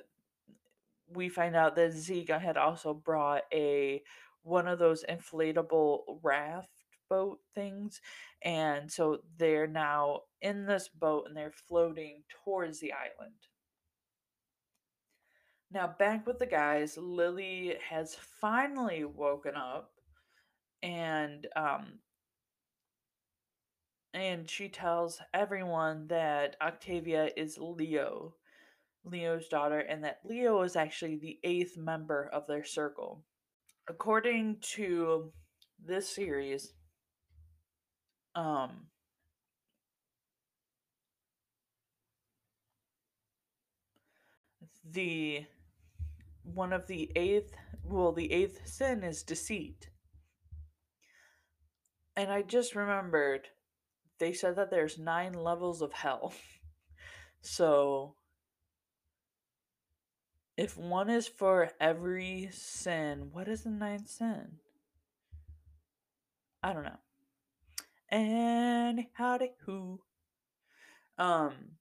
we 1.08 1.28
find 1.28 1.54
out 1.56 1.76
that 1.76 1.92
Zeke 1.92 2.30
had 2.30 2.56
also 2.56 2.92
brought 2.92 3.42
a 3.52 4.02
one 4.42 4.68
of 4.68 4.78
those 4.78 5.04
inflatable 5.08 6.18
raft 6.22 6.70
boat 7.08 7.38
things, 7.54 8.00
and 8.42 8.90
so 8.90 9.20
they're 9.38 9.68
now 9.68 10.22
in 10.42 10.66
this 10.66 10.88
boat 10.88 11.24
and 11.26 11.36
they're 11.36 11.52
floating 11.68 12.22
towards 12.44 12.80
the 12.80 12.92
island. 12.92 13.34
Now, 15.70 15.94
back 15.98 16.26
with 16.26 16.38
the 16.38 16.46
guys, 16.46 16.96
Lily 16.96 17.76
has 17.88 18.16
finally 18.40 19.04
woken 19.04 19.56
up 19.56 19.90
and 20.82 21.46
um, 21.56 21.98
and 24.16 24.48
she 24.48 24.70
tells 24.70 25.20
everyone 25.34 26.06
that 26.08 26.56
Octavia 26.62 27.28
is 27.36 27.58
Leo, 27.58 28.34
Leo's 29.04 29.46
daughter, 29.46 29.80
and 29.80 30.02
that 30.04 30.20
Leo 30.24 30.62
is 30.62 30.74
actually 30.74 31.16
the 31.16 31.38
eighth 31.44 31.76
member 31.76 32.30
of 32.32 32.46
their 32.46 32.64
circle. 32.64 33.22
According 33.88 34.56
to 34.74 35.32
this 35.84 36.08
series, 36.08 36.72
um, 38.34 38.86
the 44.90 45.44
one 46.42 46.72
of 46.72 46.86
the 46.86 47.10
eighth 47.16 47.52
well 47.82 48.12
the 48.12 48.32
eighth 48.32 48.60
sin 48.64 49.02
is 49.02 49.24
deceit 49.24 49.90
and 52.14 52.30
i 52.30 52.40
just 52.40 52.76
remembered 52.76 53.48
they 54.18 54.32
said 54.32 54.56
that 54.56 54.70
there's 54.70 54.98
nine 54.98 55.32
levels 55.32 55.82
of 55.82 55.92
hell. 55.92 56.32
so 57.40 58.14
if 60.56 60.76
one 60.76 61.10
is 61.10 61.28
for 61.28 61.70
every 61.80 62.48
sin, 62.52 63.28
what 63.32 63.48
is 63.48 63.64
the 63.64 63.70
ninth 63.70 64.08
sin? 64.08 64.58
I 66.62 66.72
don't 66.72 66.84
know. 66.84 66.98
And 68.08 69.06
howdy 69.12 69.52
who. 69.64 70.00
Um 71.18 71.76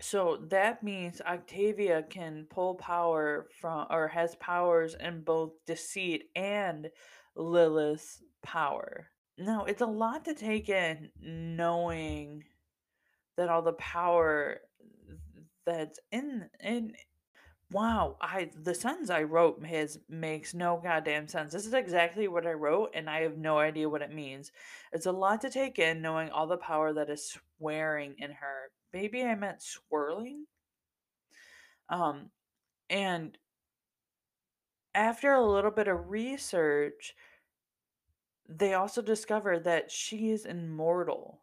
so 0.00 0.38
that 0.50 0.82
means 0.82 1.20
Octavia 1.20 2.04
can 2.08 2.46
pull 2.48 2.76
power 2.76 3.48
from 3.60 3.86
or 3.90 4.08
has 4.08 4.36
powers 4.36 4.94
in 4.98 5.22
both 5.22 5.52
deceit 5.66 6.30
and 6.36 6.88
Lilith's 7.34 8.22
power. 8.42 9.10
Now, 9.38 9.64
it's 9.64 9.82
a 9.82 9.86
lot 9.86 10.24
to 10.24 10.34
take 10.34 10.68
in 10.68 11.10
knowing 11.20 12.44
that 13.36 13.48
all 13.48 13.62
the 13.62 13.72
power 13.74 14.58
that's 15.64 16.00
in 16.10 16.48
in 16.60 16.92
wow, 17.70 18.16
I 18.20 18.50
the 18.62 18.74
sentence 18.74 19.10
I 19.10 19.22
wrote 19.22 19.64
has 19.64 19.98
makes 20.08 20.54
no 20.54 20.80
goddamn 20.82 21.28
sense. 21.28 21.52
This 21.52 21.66
is 21.66 21.74
exactly 21.74 22.26
what 22.26 22.46
I 22.46 22.52
wrote, 22.52 22.90
and 22.94 23.08
I 23.08 23.20
have 23.22 23.36
no 23.36 23.58
idea 23.58 23.88
what 23.88 24.02
it 24.02 24.12
means. 24.12 24.50
It's 24.92 25.06
a 25.06 25.12
lot 25.12 25.40
to 25.42 25.50
take 25.50 25.78
in, 25.78 26.02
knowing 26.02 26.30
all 26.30 26.46
the 26.46 26.56
power 26.56 26.92
that 26.94 27.10
is 27.10 27.38
swearing 27.58 28.14
in 28.18 28.30
her. 28.32 28.70
Maybe 28.92 29.22
I 29.22 29.34
meant 29.34 29.62
swirling. 29.62 30.46
Um, 31.90 32.30
and 32.90 33.36
after 34.94 35.32
a 35.32 35.46
little 35.46 35.70
bit 35.70 35.88
of 35.88 36.10
research, 36.10 37.14
they 38.48 38.74
also 38.74 39.02
discovered 39.02 39.64
that 39.64 39.90
she 39.90 40.30
is 40.30 40.46
immortal. 40.46 41.42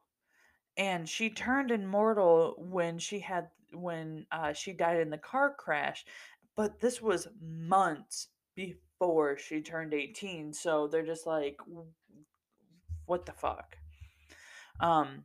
And 0.77 1.07
she 1.07 1.29
turned 1.29 1.71
immortal 1.71 2.55
when 2.57 2.99
she 2.99 3.19
had 3.19 3.47
when 3.73 4.25
uh, 4.31 4.53
she 4.53 4.73
died 4.73 4.99
in 4.99 5.09
the 5.09 5.17
car 5.17 5.53
crash, 5.57 6.05
but 6.55 6.79
this 6.79 7.01
was 7.01 7.27
months 7.41 8.29
before 8.55 9.37
she 9.37 9.61
turned 9.61 9.93
18. 9.93 10.53
So 10.53 10.87
they're 10.87 11.05
just 11.05 11.25
like, 11.27 11.57
what 13.05 13.25
the 13.25 13.33
fuck? 13.33 13.77
Um, 14.79 15.23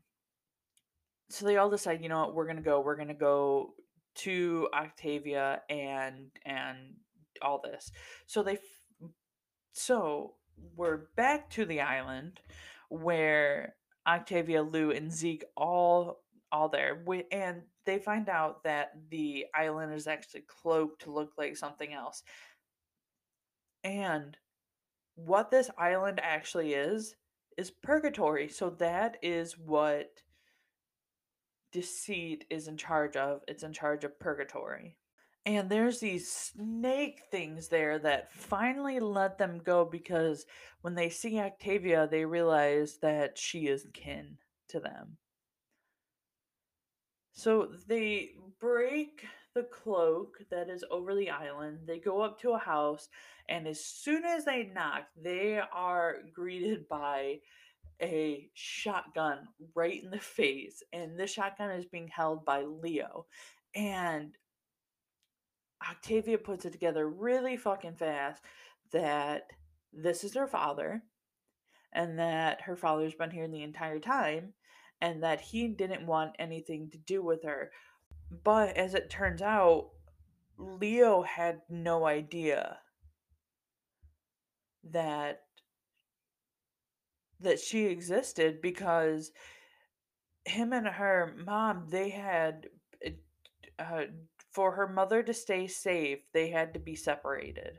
so 1.31 1.47
they 1.47 1.57
all 1.57 1.71
decide, 1.71 2.03
you 2.03 2.09
know 2.09 2.21
what, 2.21 2.35
we're 2.35 2.47
gonna 2.47 2.61
go, 2.61 2.81
we're 2.81 2.97
gonna 2.97 3.15
go 3.15 3.75
to 4.17 4.69
Octavia 4.75 5.63
and 5.71 6.31
and 6.45 6.95
all 7.43 7.61
this. 7.63 7.91
So 8.27 8.43
they 8.43 8.55
f- 8.55 9.11
so 9.73 10.35
we're 10.77 11.09
back 11.17 11.51
to 11.51 11.65
the 11.65 11.81
island 11.81 12.41
where 12.89 13.75
Octavia, 14.07 14.63
Lou, 14.63 14.91
and 14.91 15.13
Zeke 15.13 15.45
all 15.57 16.23
all 16.53 16.69
there. 16.69 17.03
And 17.31 17.63
they 17.87 17.99
find 17.99 18.29
out 18.29 18.65
that 18.65 18.93
the 19.11 19.47
island 19.55 19.95
is 19.95 20.07
actually 20.07 20.43
cloaked 20.43 21.03
to 21.03 21.13
look 21.13 21.33
like 21.39 21.57
something 21.57 21.93
else. 21.93 22.23
And 23.85 24.37
what 25.15 25.51
this 25.51 25.71
island 25.79 26.21
actually 26.23 26.75
is 26.75 27.15
is 27.57 27.71
purgatory. 27.71 28.49
So 28.49 28.71
that 28.71 29.17
is 29.23 29.59
what 29.59 30.23
deceit 31.73 32.45
is 32.51 32.69
in 32.69 32.77
charge 32.77 33.17
of. 33.17 33.43
It's 33.47 33.63
in 33.63 33.73
charge 33.73 34.05
of 34.05 34.19
purgatory. 34.19 34.97
And 35.47 35.71
there's 35.71 36.01
these 36.01 36.31
snake 36.31 37.23
things 37.31 37.69
there 37.69 37.99
that 38.01 38.33
finally 38.33 39.01
let 39.01 39.39
them 39.39 39.61
go 39.65 39.85
because 39.85 40.45
when 40.83 40.95
they 40.95 41.09
see 41.09 41.41
Octavia, 41.41 42.07
they 42.11 42.25
realize 42.25 42.99
that 42.99 43.39
she 43.39 43.67
is 43.67 43.87
kin 43.95 44.37
to 44.69 44.81
them. 44.81 45.17
So 47.33 47.71
they 47.87 48.33
break 48.59 49.25
the 49.55 49.63
cloak 49.63 50.39
that 50.51 50.69
is 50.69 50.85
over 50.91 51.15
the 51.15 51.31
island. 51.31 51.81
They 51.87 51.99
go 51.99 52.21
up 52.21 52.39
to 52.41 52.51
a 52.51 52.59
house, 52.59 53.09
and 53.49 53.67
as 53.67 53.83
soon 53.83 54.25
as 54.25 54.45
they 54.45 54.71
knock, 54.75 55.07
they 55.21 55.59
are 55.73 56.19
greeted 56.35 56.87
by 56.89 57.41
a 58.03 58.49
shotgun 58.55 59.49
right 59.75 60.03
in 60.03 60.11
the 60.11 60.19
face. 60.19 60.83
And 60.93 61.19
this 61.19 61.33
shotgun 61.33 61.71
is 61.71 61.87
being 61.87 62.09
held 62.09 62.45
by 62.45 62.63
Leo. 62.63 63.27
And 63.75 64.37
Octavia 65.89 66.39
puts 66.39 66.65
it 66.65 66.73
together 66.73 67.09
really 67.09 67.57
fucking 67.57 67.95
fast 67.97 68.43
that 68.93 69.45
this 69.93 70.25
is 70.25 70.35
her 70.35 70.47
father 70.47 71.03
and 71.93 72.19
that 72.19 72.63
her 72.63 72.77
father's 72.77 73.15
been 73.15 73.31
here 73.31 73.49
the 73.49 73.63
entire 73.63 73.99
time 73.99 74.53
and 75.01 75.23
that 75.23 75.41
he 75.41 75.69
didn't 75.69 76.07
want 76.07 76.37
anything 76.39 76.91
to 76.91 76.99
do 76.99 77.23
with 77.23 77.43
her. 77.45 77.71
But 78.45 78.77
as 78.77 78.95
it 78.95 79.11
turns 79.11 79.43
out, 79.43 79.91
Leo 80.59 81.23
had 81.23 81.63
no 81.69 82.07
idea 82.07 82.79
that 84.85 85.43
that 87.41 87.59
she 87.59 87.87
existed 87.87 88.61
because 88.61 89.33
him 90.45 90.73
and 90.73 90.87
her 90.87 91.35
mom 91.45 91.87
they 91.89 92.11
had 92.11 92.67
uh, 93.79 94.03
for 94.53 94.73
her 94.73 94.89
mother 94.89 95.23
to 95.23 95.35
stay 95.35 95.67
safe 95.67 96.19
they 96.33 96.49
had 96.49 96.75
to 96.75 96.81
be 96.81 96.95
separated. 96.95 97.79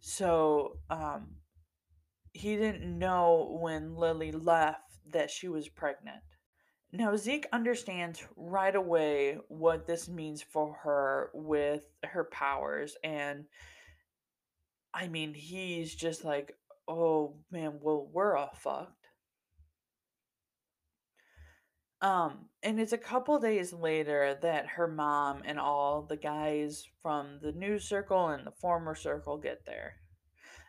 So 0.00 0.78
um 0.90 1.36
he 2.32 2.56
didn't 2.56 2.98
know 2.98 3.58
when 3.60 3.94
lily 3.96 4.32
left 4.32 4.80
that 5.12 5.30
she 5.30 5.48
was 5.48 5.68
pregnant. 5.68 6.22
Now 6.92 7.16
zeke 7.16 7.46
understands 7.52 8.22
right 8.36 8.74
away 8.74 9.38
what 9.48 9.86
this 9.86 10.08
means 10.08 10.42
for 10.42 10.74
her 10.82 11.30
with 11.34 11.86
her 12.04 12.24
powers 12.24 12.96
and 13.02 13.44
i 14.94 15.08
mean 15.08 15.34
he's 15.34 15.94
just 15.94 16.24
like 16.24 16.54
oh 16.88 17.36
man 17.50 17.78
well 17.80 18.08
we're 18.12 18.36
all 18.36 18.52
fucked 18.54 19.01
Um, 22.02 22.46
and 22.64 22.80
it's 22.80 22.92
a 22.92 22.98
couple 22.98 23.38
days 23.38 23.72
later 23.72 24.36
that 24.42 24.66
her 24.66 24.88
mom 24.88 25.42
and 25.44 25.58
all 25.58 26.02
the 26.02 26.16
guys 26.16 26.84
from 27.00 27.38
the 27.40 27.52
new 27.52 27.78
circle 27.78 28.28
and 28.28 28.44
the 28.44 28.50
former 28.50 28.96
circle 28.96 29.38
get 29.38 29.64
there. 29.64 29.94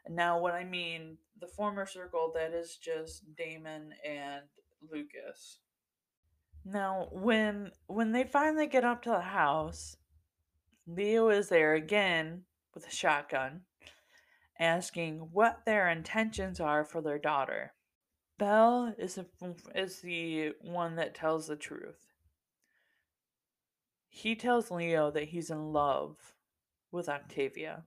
Now, 0.07 0.39
what 0.39 0.53
I 0.53 0.63
mean, 0.63 1.17
the 1.41 1.47
former 1.47 1.87
circle, 1.87 2.31
that 2.35 2.53
is 2.53 2.77
just 2.77 3.23
Damon 3.35 3.93
and 4.07 4.43
Lucas. 4.91 5.57
Now, 6.65 7.07
when 7.11 7.71
when 7.87 8.11
they 8.11 8.23
finally 8.23 8.67
get 8.67 8.85
up 8.85 9.01
to 9.03 9.09
the 9.09 9.21
house, 9.21 9.97
Leo 10.85 11.29
is 11.29 11.49
there 11.49 11.73
again 11.73 12.43
with 12.75 12.87
a 12.87 12.91
shotgun, 12.91 13.61
asking 14.59 15.29
what 15.31 15.65
their 15.65 15.89
intentions 15.89 16.59
are 16.59 16.85
for 16.85 17.01
their 17.01 17.19
daughter. 17.19 17.73
Belle 18.43 18.93
is 18.97 19.17
a, 19.17 19.25
is 19.73 20.01
the 20.01 20.51
one 20.59 20.97
that 20.97 21.15
tells 21.15 21.47
the 21.47 21.55
truth. 21.55 22.11
He 24.09 24.35
tells 24.35 24.69
Leo 24.69 25.09
that 25.11 25.29
he's 25.29 25.49
in 25.49 25.71
love 25.71 26.17
with 26.91 27.07
Octavia. 27.07 27.83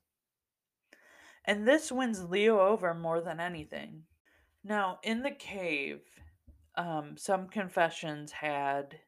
And 1.45 1.69
this 1.69 1.93
wins 1.93 2.25
Leo 2.25 2.59
over 2.59 2.95
more 2.95 3.21
than 3.21 3.39
anything. 3.39 4.05
Now, 4.65 4.99
in 5.03 5.23
the 5.23 5.31
cave, 5.31 6.01
um, 6.75 7.19
some 7.19 7.49
confessions 7.49 8.33
had 8.33 9.01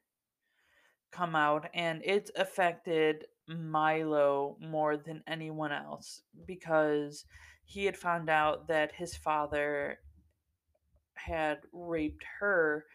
come 1.11 1.35
out, 1.35 1.71
and 1.73 2.03
it's 2.05 2.31
affected 2.37 3.25
Milo 3.49 4.59
more 4.61 4.99
than 4.99 5.25
anyone 5.27 5.73
else 5.73 6.21
because 6.47 7.25
he 7.65 7.87
had 7.87 7.97
found 7.97 8.29
out 8.29 8.69
that 8.69 8.93
his 8.93 9.17
father 9.17 10.01
had 11.19 11.59
raped 11.73 12.25
her 12.41 12.87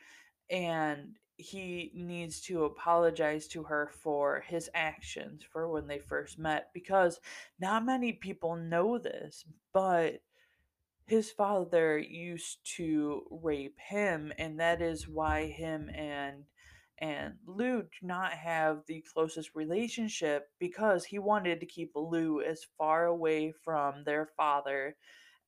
and 0.50 1.16
he 1.38 1.92
needs 1.96 2.40
to 2.42 2.66
apologize 2.66 3.48
to 3.48 3.64
her 3.64 3.90
for 4.02 4.44
his 4.48 4.70
actions 4.74 5.42
for 5.52 5.68
when 5.68 5.88
they 5.88 6.00
first 6.00 6.38
met 6.38 6.70
because 6.74 7.20
not 7.60 7.86
many 7.86 8.14
people 8.14 8.56
know 8.56 8.98
this, 8.98 9.44
but 9.74 10.22
his 11.06 11.32
father 11.32 11.98
used 11.98 12.60
to 12.78 13.24
rape 13.30 13.78
him 13.80 14.32
and 14.38 14.60
that 14.60 14.82
is 14.82 15.08
why 15.08 15.48
him 15.48 15.90
and 15.94 16.44
and 17.00 17.34
Lou 17.46 17.82
do 17.82 17.88
not 18.04 18.32
have 18.32 18.84
the 18.88 19.04
closest 19.14 19.56
relationship 19.56 20.50
because 20.60 21.04
he 21.04 21.20
wanted 21.20 21.60
to 21.60 21.66
keep 21.66 21.92
Lou 21.96 22.42
as 22.42 22.66
far 22.78 23.06
away 23.06 23.52
from 23.52 24.04
their 24.04 24.28
father 24.38 24.96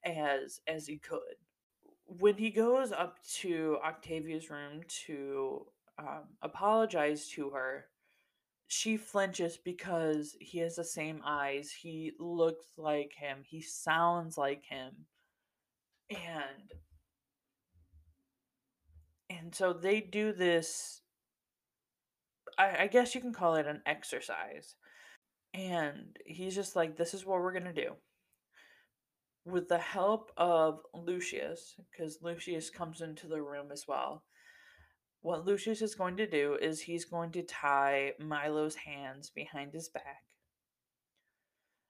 as 0.04 0.60
as 0.68 0.88
he 0.88 0.98
could 0.98 1.36
when 2.06 2.36
he 2.38 2.50
goes 2.52 2.92
up 2.92 3.18
to 3.40 3.78
Octavia's 3.86 4.50
room 4.50 4.82
to 5.06 5.66
um, 5.98 6.24
apologize 6.42 7.28
to 7.30 7.50
her, 7.52 7.86
she 8.68 8.98
flinches 8.98 9.58
because 9.58 10.36
he 10.40 10.60
has 10.60 10.76
the 10.76 10.84
same 10.84 11.22
eyes. 11.26 11.72
He 11.72 12.14
looks 12.20 12.66
like 12.78 13.14
him. 13.16 13.40
He 13.44 13.62
sounds 13.62 14.38
like 14.38 14.64
him. 14.66 14.92
And 16.10 16.72
and 19.30 19.56
so 19.56 19.74
they 19.74 20.02
do 20.02 20.34
this 20.34 21.02
I, 22.58 22.84
I 22.84 22.88
guess 22.88 23.16
you 23.16 23.22
can 23.22 23.34
call 23.34 23.56
it 23.56 23.68
an 23.68 23.82
exercise. 23.86 24.76
And 25.54 26.18
he's 26.26 26.56
just 26.56 26.76
like, 26.76 26.98
this 26.98 27.14
is 27.14 27.26
what 27.26 27.40
we're 27.42 27.54
gonna 27.54 27.74
do. 27.74 27.96
With 29.46 29.70
the 29.70 29.78
help 29.78 30.32
of 30.36 30.82
Lucius, 30.94 31.80
because 31.90 32.22
Lucius 32.22 32.70
comes 32.70 33.00
into 33.00 33.28
the 33.28 33.42
room 33.42 33.72
as 33.72 33.88
well, 33.88 34.26
What 35.20 35.46
Lucius 35.46 35.82
is 35.82 35.94
going 35.94 36.16
to 36.18 36.26
do 36.26 36.56
is 36.56 36.80
he's 36.80 37.04
going 37.04 37.32
to 37.34 37.44
tie 37.44 38.14
Milo's 38.18 38.76
hands 38.76 39.30
behind 39.30 39.74
his 39.74 39.90
back. 39.90 40.24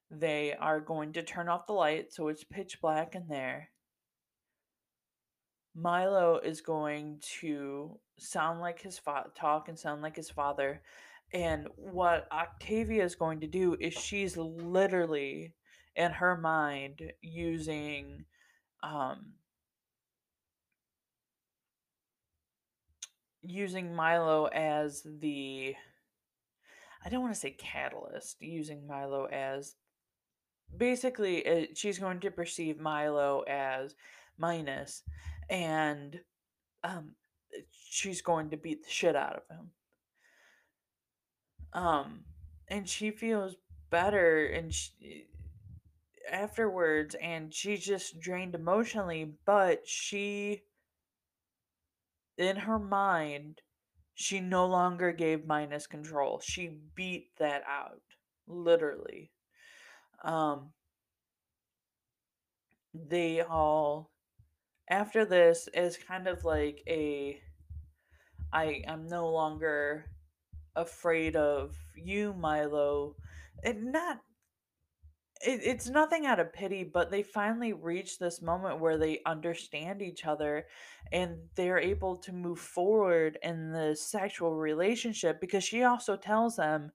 They 0.10 0.56
are 0.56 0.80
going 0.80 1.14
to 1.14 1.22
turn 1.22 1.48
off 1.48 1.68
the 1.68 1.74
light 1.74 2.12
so 2.12 2.28
it's 2.28 2.44
pitch 2.44 2.82
black 2.82 3.14
in 3.14 3.28
there. 3.28 3.70
Milo 5.76 6.40
is 6.40 6.62
going 6.62 7.20
to 7.40 8.00
sound 8.18 8.62
like 8.62 8.82
his 8.82 8.98
father, 8.98 9.30
talk 9.36 9.68
and 9.68 9.78
sound 9.78 10.02
like 10.02 10.16
his 10.16 10.30
father, 10.32 10.82
And 11.34 11.68
what 11.78 12.28
Octavia 12.32 13.04
is 13.04 13.16
going 13.16 13.42
to 13.42 13.48
do 13.48 13.76
is 13.80 13.94
she's 13.94 14.38
literally 14.38 15.56
in 15.96 16.12
her 16.12 16.36
mind 16.38 17.12
using 17.22 18.26
um 18.84 19.34
using 23.42 23.96
Milo 23.96 24.46
as 24.46 25.06
the 25.20 25.76
I 27.04 27.10
don't 27.10 27.22
want 27.22 27.34
to 27.36 27.40
say 27.40 27.52
catalyst, 27.52 28.42
using 28.42 28.88
Milo 28.88 29.26
as 29.26 29.76
basically 30.76 31.48
uh, 31.48 31.66
she's 31.76 32.00
going 32.00 32.20
to 32.22 32.32
perceive 32.32 32.80
Milo 32.80 33.42
as 33.48 33.96
minus 34.38 35.04
and 35.50 36.20
um 36.84 37.12
she's 37.90 38.22
going 38.22 38.50
to 38.50 38.58
beat 38.58 38.84
the 38.84 38.90
shit 38.90 39.16
out 39.16 39.36
of 39.38 39.58
him. 39.58 39.72
Um 41.74 42.22
and 42.68 42.90
she 42.90 43.12
feels 43.12 43.56
better 43.92 44.48
and 44.48 44.74
she, 44.74 45.28
afterwards 46.32 47.16
and 47.22 47.54
she's 47.54 47.86
just 47.86 48.20
drained 48.20 48.56
emotionally, 48.56 49.34
but 49.46 49.88
she 49.88 50.64
in 52.38 52.56
her 52.58 52.80
mind 52.80 53.62
she 54.14 54.40
no 54.40 54.66
longer 54.66 55.12
gave 55.12 55.46
minus 55.46 55.88
control. 55.88 56.40
She 56.40 56.78
beat 56.96 57.30
that 57.38 57.64
out 57.68 58.02
literally. 58.48 59.32
Um 60.24 60.72
they 62.94 63.42
all 63.42 64.12
after 64.90 65.26
this 65.26 65.68
is 65.74 65.98
kind 65.98 66.28
of 66.28 66.44
like 66.46 66.82
a 66.88 67.42
I 68.54 68.84
am 68.88 69.08
no 69.08 69.28
longer 69.30 70.06
afraid 70.76 71.36
of 71.36 71.76
you, 71.96 72.34
Milo. 72.34 73.16
And 73.64 73.92
not 73.92 74.22
it, 75.46 75.62
it's 75.64 75.90
nothing 75.90 76.26
out 76.26 76.40
of 76.40 76.54
pity, 76.54 76.84
but 76.84 77.12
they 77.12 77.24
finally 77.24 77.74
reach 77.74 78.18
this 78.18 78.42
moment 78.42 78.80
where 78.80 78.98
they 78.98 79.22
understand 79.26 80.02
each 80.02 80.26
other 80.26 80.66
and 81.12 81.38
they're 81.56 81.80
able 81.80 82.18
to 82.18 82.34
move 82.34 82.60
forward 82.60 83.38
in 83.44 83.72
the 83.72 83.96
sexual 83.96 84.56
relationship 84.56 85.40
because 85.40 85.64
she 85.64 85.84
also 85.84 86.16
tells 86.16 86.56
them 86.56 86.92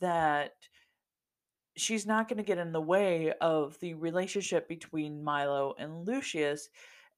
that 0.00 0.52
she's 1.76 2.06
not 2.06 2.28
going 2.28 2.38
to 2.38 2.42
get 2.42 2.58
in 2.58 2.72
the 2.72 2.80
way 2.80 3.32
of 3.40 3.78
the 3.80 3.94
relationship 3.94 4.68
between 4.68 5.22
Milo 5.22 5.74
and 5.78 6.06
Lucius 6.06 6.68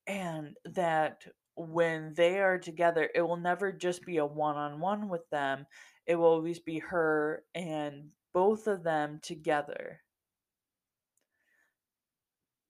and 0.07 0.57
that 0.65 1.25
when 1.55 2.13
they 2.15 2.39
are 2.39 2.59
together 2.59 3.11
it 3.15 3.23
will 3.23 3.37
never 3.37 3.73
just 3.73 4.05
be 4.07 4.19
a 4.19 4.27
one-on-one 4.27 5.09
with 5.09 5.29
them 5.31 5.67
it 6.07 6.15
will 6.15 6.27
always 6.27 6.61
be 6.61 6.79
her 6.79 7.43
and 7.57 8.05
both 8.33 8.69
of 8.69 8.85
them 8.85 9.19
together 9.23 10.01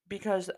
because 0.09 0.51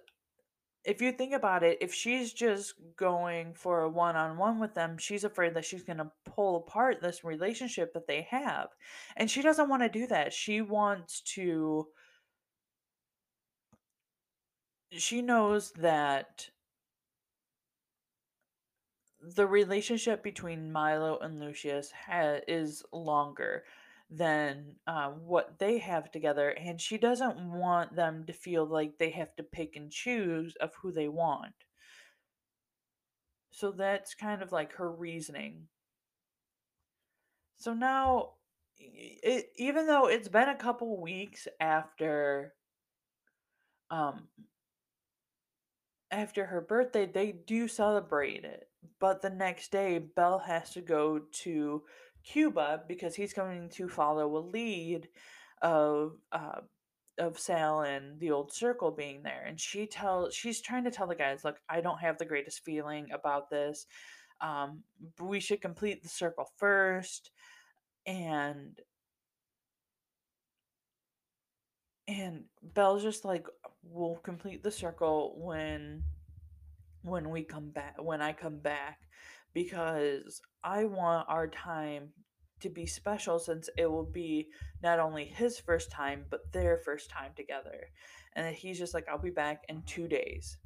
if 0.84 1.02
you 1.02 1.12
think 1.12 1.34
about 1.34 1.62
it 1.62 1.78
if 1.80 1.92
she's 1.92 2.32
just 2.32 2.74
going 2.96 3.52
for 3.52 3.82
a 3.82 3.88
one-on-one 3.88 4.58
with 4.58 4.74
them 4.74 4.96
she's 4.96 5.24
afraid 5.24 5.54
that 5.54 5.64
she's 5.64 5.82
going 5.82 5.98
to 5.98 6.10
pull 6.24 6.56
apart 6.56 7.00
this 7.00 7.22
relationship 7.22 7.92
that 7.92 8.06
they 8.06 8.26
have 8.30 8.68
and 9.16 9.30
she 9.30 9.42
doesn't 9.42 9.68
want 9.68 9.82
to 9.82 9.88
do 9.88 10.06
that. 10.06 10.32
She 10.32 10.60
wants 10.62 11.20
to 11.34 11.88
she 14.90 15.22
knows 15.22 15.72
that 15.72 16.48
the 19.22 19.46
relationship 19.46 20.22
between 20.22 20.72
Milo 20.72 21.18
and 21.18 21.38
Lucius 21.38 21.92
ha- 22.06 22.40
is 22.48 22.82
longer 22.92 23.64
than 24.11 24.75
uh, 24.87 25.11
what 25.11 25.59
they 25.59 25.79
have 25.79 26.11
together, 26.11 26.51
and 26.51 26.81
she 26.81 26.99
doesn't 26.99 27.38
want 27.38 27.94
them 27.94 28.25
to 28.27 28.33
feel 28.33 28.66
like 28.66 28.99
they 28.99 29.11
have 29.11 29.35
to 29.37 29.42
pick 29.42 29.77
and 29.77 29.90
choose 29.90 30.57
of 30.61 30.75
who 30.75 30.90
they 30.90 31.09
want. 31.09 31.55
So 33.53 33.70
that's 33.73 34.14
kind 34.14 34.42
of 34.42 34.53
like 34.53 34.73
her 34.75 34.90
reasoning. 34.90 35.68
So 37.59 37.75
now, 37.75 38.31
it, 38.79 39.51
even 39.57 39.87
though 39.87 40.09
it's 40.09 40.29
been 40.29 40.49
a 40.49 40.57
couple 40.57 41.01
weeks 41.01 41.46
after 41.61 42.55
um, 43.90 44.29
after 46.11 46.46
her 46.46 46.61
birthday, 46.61 47.07
they 47.07 47.33
do 47.33 47.68
celebrate 47.68 48.44
it. 48.44 48.68
But 48.99 49.23
the 49.23 49.31
next 49.31 49.70
day, 49.73 49.99
Belle 49.99 50.38
has 50.38 50.70
to 50.70 50.81
go 50.81 51.20
to 51.42 51.83
Cuba 52.24 52.83
because 52.88 53.14
he's 53.14 53.33
going 53.33 53.70
to 53.70 53.88
follow 53.88 54.37
a 54.37 54.38
lead 54.38 55.09
of 55.62 56.16
uh, 56.33 56.61
of 57.18 57.38
Sal 57.38 57.83
and 57.83 58.18
the 58.18 58.30
old 58.30 58.52
circle 58.52 58.90
being 58.90 59.22
there. 59.22 59.44
And 59.46 59.61
she 59.61 59.87
tells 59.87 60.35
she's 60.35 60.61
trying 60.61 60.85
to 60.85 60.90
tell 60.90 61.06
the 61.06 61.14
guys, 61.14 61.44
look, 61.44 61.59
I 61.68 61.80
don't 61.80 62.00
have 62.00 62.18
the 62.18 62.24
greatest 62.24 62.64
feeling 62.64 63.09
about 63.12 63.50
this. 63.50 63.87
Um, 64.40 64.83
we 65.20 65.38
should 65.38 65.61
complete 65.61 66.02
the 66.02 66.09
circle 66.09 66.46
first. 66.56 67.30
And 68.06 68.78
and 72.09 72.44
Belle's 72.62 73.02
just 73.02 73.24
like, 73.24 73.46
we'll 73.83 74.16
complete 74.16 74.62
the 74.62 74.70
circle 74.70 75.35
when 75.38 76.02
when 77.02 77.30
we 77.30 77.42
come 77.42 77.70
back 77.70 77.94
when 77.98 78.20
I 78.20 78.33
come 78.33 78.59
back 78.59 78.98
because 79.52 80.40
I 80.62 80.84
want 80.84 81.28
our 81.28 81.48
time 81.48 82.10
to 82.60 82.68
be 82.68 82.86
special 82.86 83.38
since 83.38 83.68
it 83.76 83.90
will 83.90 84.04
be 84.04 84.48
not 84.82 85.00
only 85.00 85.24
his 85.24 85.58
first 85.58 85.90
time 85.90 86.26
but 86.30 86.52
their 86.52 86.76
first 86.76 87.10
time 87.10 87.32
together. 87.36 87.88
And 88.34 88.46
that 88.46 88.54
he's 88.54 88.78
just 88.78 88.94
like 88.94 89.08
I'll 89.08 89.18
be 89.18 89.30
back 89.30 89.64
in 89.68 89.82
2 89.82 90.06
days. 90.08 90.58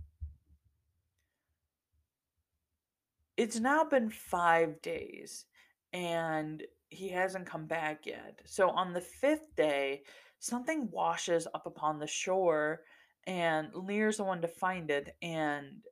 It's 3.36 3.58
now 3.58 3.84
been 3.84 4.10
5 4.10 4.82
days 4.82 5.46
and 5.92 6.62
he 6.88 7.08
hasn't 7.08 7.46
come 7.46 7.66
back 7.66 8.06
yet. 8.06 8.40
So 8.44 8.70
on 8.70 8.92
the 8.92 9.04
5th 9.22 9.54
day, 9.56 10.02
something 10.38 10.88
washes 10.90 11.46
up 11.54 11.66
upon 11.66 11.98
the 11.98 12.06
shore 12.06 12.82
and 13.26 13.68
Lear's 13.72 14.18
the 14.18 14.24
one 14.24 14.42
to 14.42 14.48
find 14.48 14.90
it 14.90 15.16
and 15.22 15.82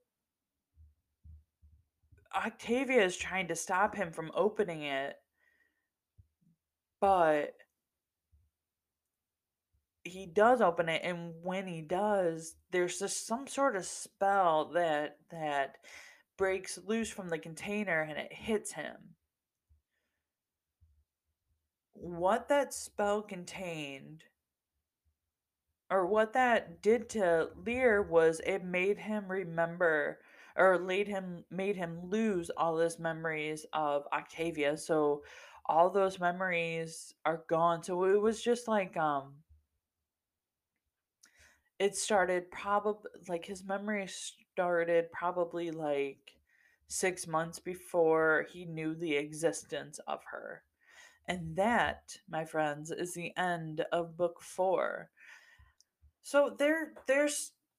Octavia 2.34 3.04
is 3.04 3.16
trying 3.16 3.48
to 3.48 3.56
stop 3.56 3.94
him 3.94 4.12
from 4.12 4.30
opening 4.34 4.82
it, 4.82 5.16
but 7.00 7.54
he 10.04 10.26
does 10.26 10.60
open 10.60 10.88
it 10.88 11.00
and 11.04 11.32
when 11.42 11.66
he 11.66 11.80
does 11.80 12.56
there's 12.72 12.98
just 12.98 13.24
some 13.26 13.46
sort 13.46 13.76
of 13.76 13.84
spell 13.84 14.64
that 14.74 15.16
that 15.30 15.76
breaks 16.36 16.78
loose 16.86 17.10
from 17.10 17.28
the 17.28 17.38
container 17.38 18.00
and 18.00 18.18
it 18.18 18.32
hits 18.32 18.72
him. 18.72 18.96
What 21.92 22.48
that 22.48 22.74
spell 22.74 23.22
contained 23.22 24.24
or 25.90 26.06
what 26.06 26.32
that 26.32 26.82
did 26.82 27.08
to 27.10 27.50
Lear 27.54 28.02
was 28.02 28.40
it 28.44 28.64
made 28.64 28.98
him 28.98 29.30
remember 29.30 30.18
or 30.56 30.78
laid 30.78 31.08
him 31.08 31.44
made 31.50 31.76
him 31.76 32.00
lose 32.04 32.50
all 32.56 32.78
his 32.78 32.98
memories 32.98 33.66
of 33.72 34.04
Octavia. 34.12 34.76
So 34.76 35.22
all 35.66 35.90
those 35.90 36.20
memories 36.20 37.14
are 37.24 37.44
gone. 37.48 37.82
So 37.82 38.04
it 38.04 38.20
was 38.20 38.42
just 38.42 38.68
like 38.68 38.96
um 38.96 39.34
it 41.78 41.96
started 41.96 42.50
probably 42.50 43.10
like 43.28 43.44
his 43.44 43.64
memory 43.64 44.06
started 44.52 45.10
probably 45.12 45.70
like 45.70 46.32
6 46.86 47.26
months 47.26 47.58
before 47.58 48.46
he 48.52 48.66
knew 48.66 48.94
the 48.94 49.16
existence 49.16 49.98
of 50.06 50.20
her. 50.30 50.62
And 51.26 51.56
that, 51.56 52.18
my 52.28 52.44
friends, 52.44 52.90
is 52.90 53.14
the 53.14 53.36
end 53.36 53.84
of 53.92 54.16
book 54.16 54.42
4. 54.42 55.10
So 56.22 56.54
there 56.56 56.92
there 57.06 57.28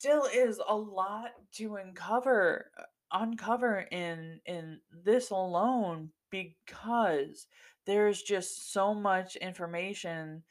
still 0.04 0.26
is 0.26 0.60
a 0.68 0.76
lot 0.76 1.30
to 1.54 1.78
uncover 1.78 2.70
uncover 3.14 3.88
in 3.90 4.42
in 4.46 4.78
this 5.06 5.30
alone 5.30 6.10
because 6.30 7.48
there's 7.86 8.22
just 8.22 8.74
so 8.74 8.94
much 8.94 9.38
information 9.38 10.44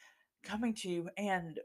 coming 0.42 0.74
to 0.74 0.88
you 0.88 1.10
and 1.18 1.60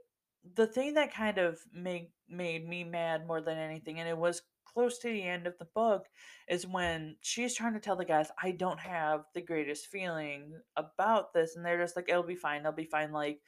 the 0.56 0.68
thing 0.68 0.96
that 0.96 1.14
kind 1.14 1.38
of 1.38 1.60
made 1.72 2.10
made 2.28 2.68
me 2.68 2.84
mad 2.84 3.26
more 3.26 3.40
than 3.40 3.58
anything 3.58 4.02
and 4.02 4.10
it 4.10 4.18
was 4.18 4.42
close 4.66 4.98
to 4.98 5.08
the 5.08 5.24
end 5.24 5.48
of 5.48 5.58
the 5.58 5.68
book 5.74 6.08
is 6.50 6.68
when 6.68 7.16
she's 7.22 7.56
trying 7.56 7.74
to 7.74 7.80
tell 7.80 7.96
the 7.96 8.04
guys 8.04 8.28
I 8.44 8.52
don't 8.52 8.82
have 8.82 9.22
the 9.34 9.42
greatest 9.42 9.88
feeling 9.88 10.52
about 10.76 11.34
this 11.34 11.56
and 11.56 11.66
they're 11.66 11.82
just 11.82 11.96
like 11.96 12.10
it'll 12.10 12.24
be 12.24 12.36
fine 12.36 12.62
it'll 12.62 12.74
be 12.74 12.84
fine 12.84 13.14
like 13.14 13.40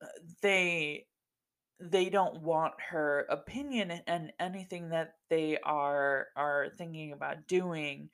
uh, 0.00 0.06
they 0.40 1.06
they 1.80 2.10
don't 2.10 2.42
want 2.42 2.74
her 2.90 3.26
opinion 3.30 4.00
and 4.06 4.32
anything 4.40 4.90
that 4.90 5.14
they 5.30 5.58
are 5.62 6.28
are 6.36 6.68
thinking 6.76 7.12
about 7.12 7.46
doing 7.46 8.10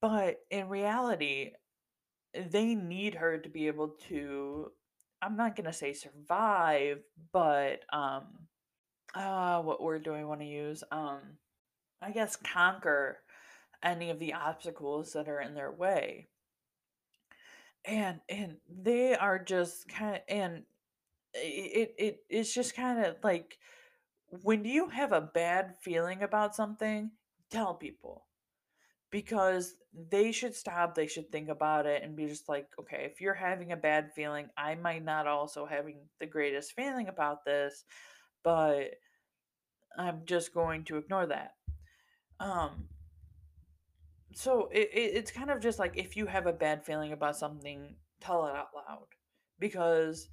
but 0.00 0.36
in 0.50 0.68
reality 0.68 1.52
they 2.50 2.74
need 2.74 3.14
her 3.14 3.38
to 3.38 3.48
be 3.48 3.66
able 3.66 3.88
to 4.08 4.70
I'm 5.22 5.36
not 5.36 5.56
going 5.56 5.64
to 5.64 5.72
say 5.72 5.94
survive, 5.94 6.98
but 7.32 7.80
um 7.92 8.24
uh 9.14 9.62
what 9.62 9.82
word 9.82 10.04
do 10.04 10.12
I 10.12 10.24
want 10.24 10.40
to 10.40 10.46
use? 10.46 10.84
Um 10.90 11.20
I 12.02 12.10
guess 12.10 12.36
conquer 12.36 13.18
any 13.82 14.10
of 14.10 14.18
the 14.18 14.34
obstacles 14.34 15.12
that 15.12 15.28
are 15.28 15.40
in 15.40 15.54
their 15.54 15.72
way. 15.72 16.28
And 17.84 18.20
and 18.28 18.56
they 18.68 19.14
are 19.14 19.38
just 19.38 19.88
kind 19.88 20.16
of 20.16 20.22
and 20.28 20.62
it 21.34 21.94
it 21.98 22.24
it's 22.28 22.54
just 22.54 22.74
kind 22.76 23.04
of 23.04 23.16
like 23.22 23.58
when 24.42 24.64
you 24.64 24.88
have 24.88 25.12
a 25.12 25.20
bad 25.20 25.74
feeling 25.80 26.22
about 26.22 26.54
something, 26.54 27.10
tell 27.50 27.74
people 27.74 28.26
because 29.10 29.74
they 30.10 30.32
should 30.32 30.54
stop, 30.56 30.94
they 30.94 31.06
should 31.06 31.30
think 31.30 31.48
about 31.48 31.86
it 31.86 32.02
and 32.02 32.16
be 32.16 32.26
just 32.26 32.48
like, 32.48 32.66
okay, 32.80 33.08
if 33.10 33.20
you're 33.20 33.34
having 33.34 33.70
a 33.70 33.76
bad 33.76 34.12
feeling, 34.12 34.48
I 34.56 34.74
might 34.74 35.04
not 35.04 35.28
also 35.28 35.66
having 35.66 35.98
the 36.18 36.26
greatest 36.26 36.72
feeling 36.72 37.06
about 37.08 37.44
this, 37.44 37.84
but 38.42 38.90
I'm 39.96 40.22
just 40.24 40.52
going 40.52 40.84
to 40.84 40.96
ignore 40.96 41.26
that. 41.26 41.54
Um 42.40 42.88
so 44.34 44.68
it, 44.72 44.90
it 44.92 45.12
it's 45.14 45.30
kind 45.30 45.50
of 45.50 45.60
just 45.60 45.78
like 45.78 45.96
if 45.96 46.16
you 46.16 46.26
have 46.26 46.46
a 46.46 46.52
bad 46.52 46.84
feeling 46.84 47.12
about 47.12 47.36
something, 47.36 47.94
tell 48.20 48.46
it 48.46 48.56
out 48.56 48.68
loud. 48.74 49.06
Because 49.60 50.28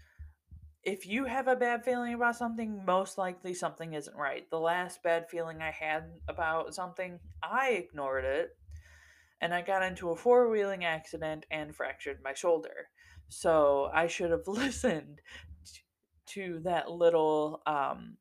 if 0.83 1.05
you 1.05 1.25
have 1.25 1.47
a 1.47 1.55
bad 1.55 1.83
feeling 1.83 2.13
about 2.13 2.35
something, 2.35 2.83
most 2.85 3.17
likely 3.17 3.53
something 3.53 3.93
isn't 3.93 4.15
right. 4.15 4.49
The 4.49 4.59
last 4.59 5.03
bad 5.03 5.29
feeling 5.29 5.61
I 5.61 5.71
had 5.71 6.05
about 6.27 6.73
something, 6.73 7.19
I 7.43 7.71
ignored 7.71 8.25
it 8.25 8.57
and 9.41 9.53
I 9.53 9.61
got 9.61 9.83
into 9.83 10.09
a 10.09 10.15
four 10.15 10.49
wheeling 10.49 10.85
accident 10.85 11.45
and 11.51 11.75
fractured 11.75 12.19
my 12.23 12.33
shoulder. 12.33 12.89
So 13.29 13.89
I 13.93 14.07
should 14.07 14.31
have 14.31 14.43
listened 14.47 15.21
to 16.27 16.59
that 16.63 16.89
little 16.89 17.61
um, 17.65 18.17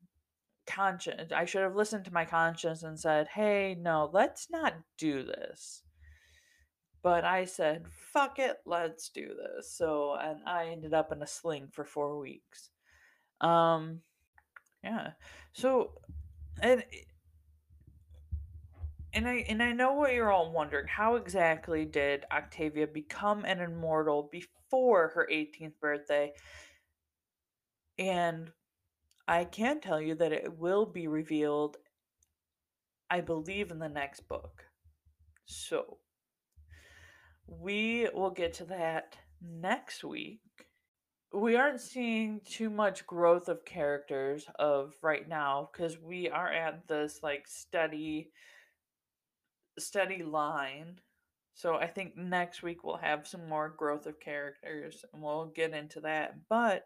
conscience. 0.67 1.31
I 1.31 1.45
should 1.45 1.61
have 1.61 1.75
listened 1.75 2.05
to 2.05 2.13
my 2.13 2.25
conscience 2.25 2.83
and 2.83 2.99
said, 2.99 3.27
hey, 3.27 3.75
no, 3.79 4.09
let's 4.13 4.49
not 4.51 4.75
do 4.97 5.23
this. 5.23 5.83
But 7.03 7.25
I 7.25 7.45
said, 7.45 7.85
fuck 7.89 8.37
it, 8.37 8.57
let's 8.65 9.09
do 9.09 9.29
this. 9.29 9.71
So, 9.75 10.15
and 10.21 10.39
I 10.45 10.67
ended 10.67 10.93
up 10.93 11.11
in 11.11 11.21
a 11.21 11.27
sling 11.27 11.69
for 11.71 11.83
four 11.83 12.19
weeks. 12.19 12.69
Um, 13.39 14.01
yeah. 14.83 15.11
So, 15.53 15.93
and 16.61 16.83
and 19.13 19.27
I 19.27 19.45
and 19.49 19.61
I 19.61 19.73
know 19.73 19.93
what 19.93 20.13
you're 20.13 20.31
all 20.31 20.51
wondering. 20.51 20.87
How 20.87 21.15
exactly 21.15 21.85
did 21.85 22.25
Octavia 22.31 22.87
become 22.87 23.45
an 23.45 23.59
immortal 23.59 24.29
before 24.31 25.09
her 25.15 25.27
18th 25.31 25.79
birthday? 25.81 26.33
And 27.97 28.51
I 29.27 29.45
can 29.45 29.81
tell 29.81 30.01
you 30.01 30.15
that 30.15 30.31
it 30.31 30.57
will 30.57 30.85
be 30.85 31.07
revealed, 31.07 31.77
I 33.09 33.21
believe, 33.21 33.71
in 33.71 33.79
the 33.79 33.89
next 33.89 34.27
book. 34.27 34.63
So, 35.45 35.97
we 37.59 38.07
will 38.13 38.31
get 38.31 38.53
to 38.55 38.65
that 38.65 39.17
next 39.41 40.03
week. 40.03 40.39
We 41.33 41.55
aren't 41.55 41.81
seeing 41.81 42.41
too 42.45 42.69
much 42.69 43.05
growth 43.05 43.47
of 43.47 43.65
characters 43.65 44.45
of 44.59 44.93
right 45.01 45.27
now 45.27 45.69
because 45.71 45.97
we 45.99 46.29
are 46.29 46.51
at 46.51 46.87
this 46.87 47.19
like 47.23 47.47
steady 47.47 48.31
steady 49.79 50.23
line. 50.23 50.99
So 51.53 51.75
I 51.75 51.87
think 51.87 52.17
next 52.17 52.63
week 52.63 52.83
we'll 52.83 52.97
have 52.97 53.27
some 53.27 53.47
more 53.47 53.69
growth 53.69 54.05
of 54.07 54.19
characters 54.19 55.05
and 55.13 55.21
we'll 55.21 55.51
get 55.53 55.73
into 55.73 56.01
that. 56.01 56.35
But 56.49 56.83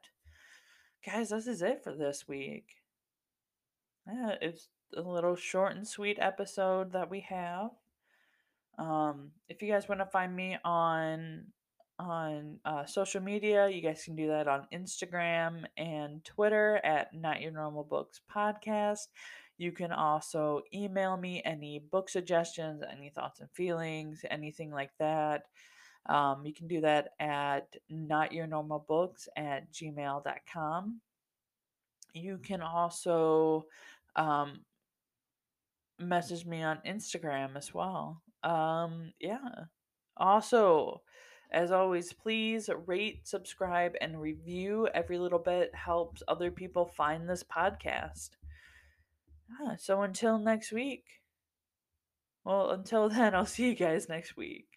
guys, 1.06 1.30
this 1.30 1.48
is 1.48 1.62
it 1.62 1.84
for 1.84 1.94
this 1.94 2.28
week. 2.28 2.66
Yeah, 4.08 4.36
it's 4.42 4.70
a 4.96 5.02
little 5.02 5.36
short 5.36 5.76
and 5.76 5.88
sweet 5.88 6.18
episode 6.20 6.92
that 6.94 7.10
we 7.10 7.22
have. 7.22 7.72
Um, 8.78 9.32
if 9.50 9.62
you 9.62 9.72
guys 9.72 9.88
want 9.88 10.02
to 10.02 10.06
find 10.06 10.36
me 10.36 10.58
on 10.64 11.46
on 11.98 12.60
uh, 12.66 12.86
social 12.86 13.22
media, 13.22 13.70
you 13.70 13.82
guys 13.82 14.04
can 14.04 14.16
do 14.16 14.28
that 14.28 14.48
on 14.48 14.68
Instagram 14.74 15.64
and 15.78 16.24
Twitter 16.26 16.82
at 16.84 17.14
Not 17.14 17.42
Your 17.42 17.52
Normal 17.52 17.86
Books 17.86 18.20
Podcast. 18.34 19.08
You 19.58 19.72
can 19.72 19.94
also 19.94 20.62
email 20.74 21.16
me 21.16 21.42
any 21.46 21.80
book 21.80 22.10
suggestions, 22.10 22.84
any 22.92 23.10
thoughts 23.10 23.40
and 23.40 23.50
feelings, 23.52 24.26
anything 24.30 24.72
like 24.72 24.92
that. 25.00 25.44
Um, 26.08 26.46
you 26.46 26.54
can 26.54 26.68
do 26.68 26.82
that 26.82 27.10
at 27.20 27.74
notyournormalbooks 27.92 29.28
at 29.38 29.72
gmail.com. 29.72 31.02
You 32.14 32.38
can 32.38 32.62
also 32.62 33.66
um, 34.16 34.62
message 36.00 36.46
me 36.46 36.62
on 36.62 36.80
Instagram 36.86 37.56
as 37.56 37.74
well. 37.74 38.22
Um, 38.46 39.12
yeah. 39.20 39.66
Also, 40.16 41.02
as 41.52 41.72
always, 41.72 42.14
please 42.14 42.70
rate, 42.86 43.28
subscribe, 43.28 43.94
and 44.00 44.22
review. 44.22 44.88
Every 44.94 45.18
little 45.18 45.40
bit 45.40 45.74
helps 45.74 46.24
other 46.28 46.52
people 46.52 46.86
find 46.86 47.28
this 47.28 47.44
podcast. 47.44 48.30
Ah, 49.62 49.76
so 49.78 50.02
until 50.02 50.38
next 50.38 50.72
week. 50.72 51.06
Well, 52.44 52.70
until 52.70 53.10
then, 53.10 53.34
I'll 53.36 53.46
see 53.46 53.68
you 53.68 53.76
guys 53.76 54.08
next 54.08 54.38
week. 54.38 54.68